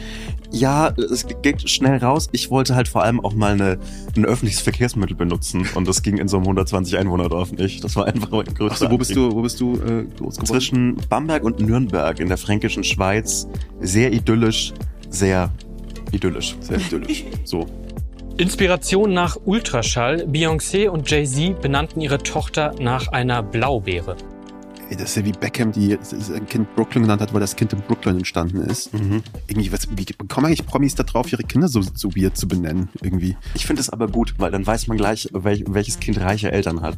[0.52, 2.30] Ja, es geht schnell raus.
[2.32, 3.80] Ich wollte halt vor allem auch mal eine,
[4.16, 7.84] ein öffentliches Verkehrsmittel benutzen und das ging in so einem 120 Einwohnerdorf nicht.
[7.84, 10.46] Das war einfach mein größter Achso, wo bist du, wo bist du äh, groß geworden?
[10.46, 13.48] Zwischen Bamberg und Nürnberg in der fränkischen Schweiz.
[13.80, 14.74] Sehr idyllisch,
[15.10, 15.52] sehr
[16.12, 16.56] idyllisch.
[16.62, 17.26] Sehr idyllisch.
[17.44, 17.68] So.
[18.38, 24.16] Inspiration nach Ultraschall, Beyoncé und Jay-Z benannten ihre Tochter nach einer Blaubeere.
[24.98, 25.98] Das ist ja wie Beckham, die
[26.36, 28.92] ein Kind Brooklyn genannt hat, weil das Kind in Brooklyn entstanden ist.
[29.48, 32.90] Irgendwie, was, wie kommen eigentlich Promis da drauf, ihre Kinder so, so weird zu benennen?
[33.02, 33.36] Irgendwie.
[33.54, 36.82] Ich finde es aber gut, weil dann weiß man gleich, welch, welches Kind reiche Eltern
[36.82, 36.98] hat.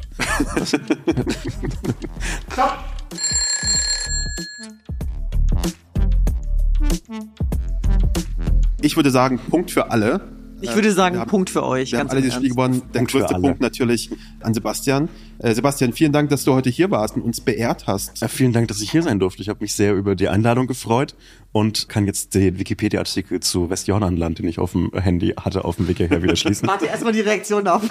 [8.82, 10.20] Ich würde sagen, Punkt für alle.
[10.60, 11.92] Ich würde sagen, haben, Punkt für euch.
[11.92, 12.82] Wir haben alle dieses Spiel gewonnen.
[12.94, 15.08] Der Punkt größte Punkt natürlich an Sebastian.
[15.38, 18.20] Äh, Sebastian, vielen Dank, dass du heute hier warst und uns beehrt hast.
[18.20, 19.42] Ja, vielen Dank, dass ich hier sein durfte.
[19.42, 21.14] Ich habe mich sehr über die Einladung gefreut
[21.52, 25.88] und kann jetzt den Wikipedia-Artikel zu Westjordanland, den ich auf dem Handy hatte, auf dem
[25.88, 26.68] Weg hierher wieder schließen.
[26.68, 27.82] Warte erstmal die Reaktion ab.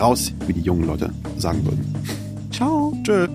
[0.00, 1.94] raus, wie die jungen Leute sagen würden.
[2.50, 2.96] Ciao.
[3.02, 3.28] Tschö.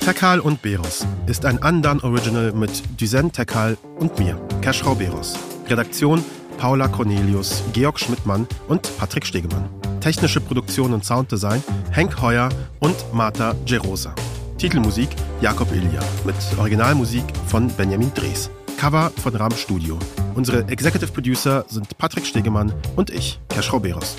[0.00, 5.38] Tekal und Beros ist ein Andan Original mit Duzen Tekal und mir, Keschrau Beros.
[5.68, 6.24] Redaktion
[6.58, 9.79] Paula Cornelius, Georg Schmidtmann und Patrick Stegemann.
[10.00, 12.48] Technische Produktion und Sounddesign Henk Heuer
[12.80, 14.14] und Marta Gerosa.
[14.58, 15.08] Titelmusik
[15.40, 18.50] Jakob Ilja mit Originalmusik von Benjamin Drees.
[18.76, 19.98] Cover von Ram Studio.
[20.34, 24.16] Unsere Executive Producer sind Patrick Stegemann und ich, Keschrau Beros.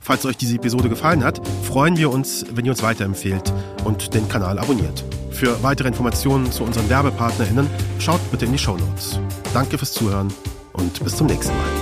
[0.00, 3.52] Falls euch diese Episode gefallen hat, freuen wir uns, wenn ihr uns weiterempfehlt
[3.84, 5.04] und den Kanal abonniert.
[5.30, 7.68] Für weitere Informationen zu unseren WerbepartnerInnen
[7.98, 9.20] schaut bitte in die Show Notes.
[9.52, 10.32] Danke fürs Zuhören
[10.72, 11.77] und bis zum nächsten Mal.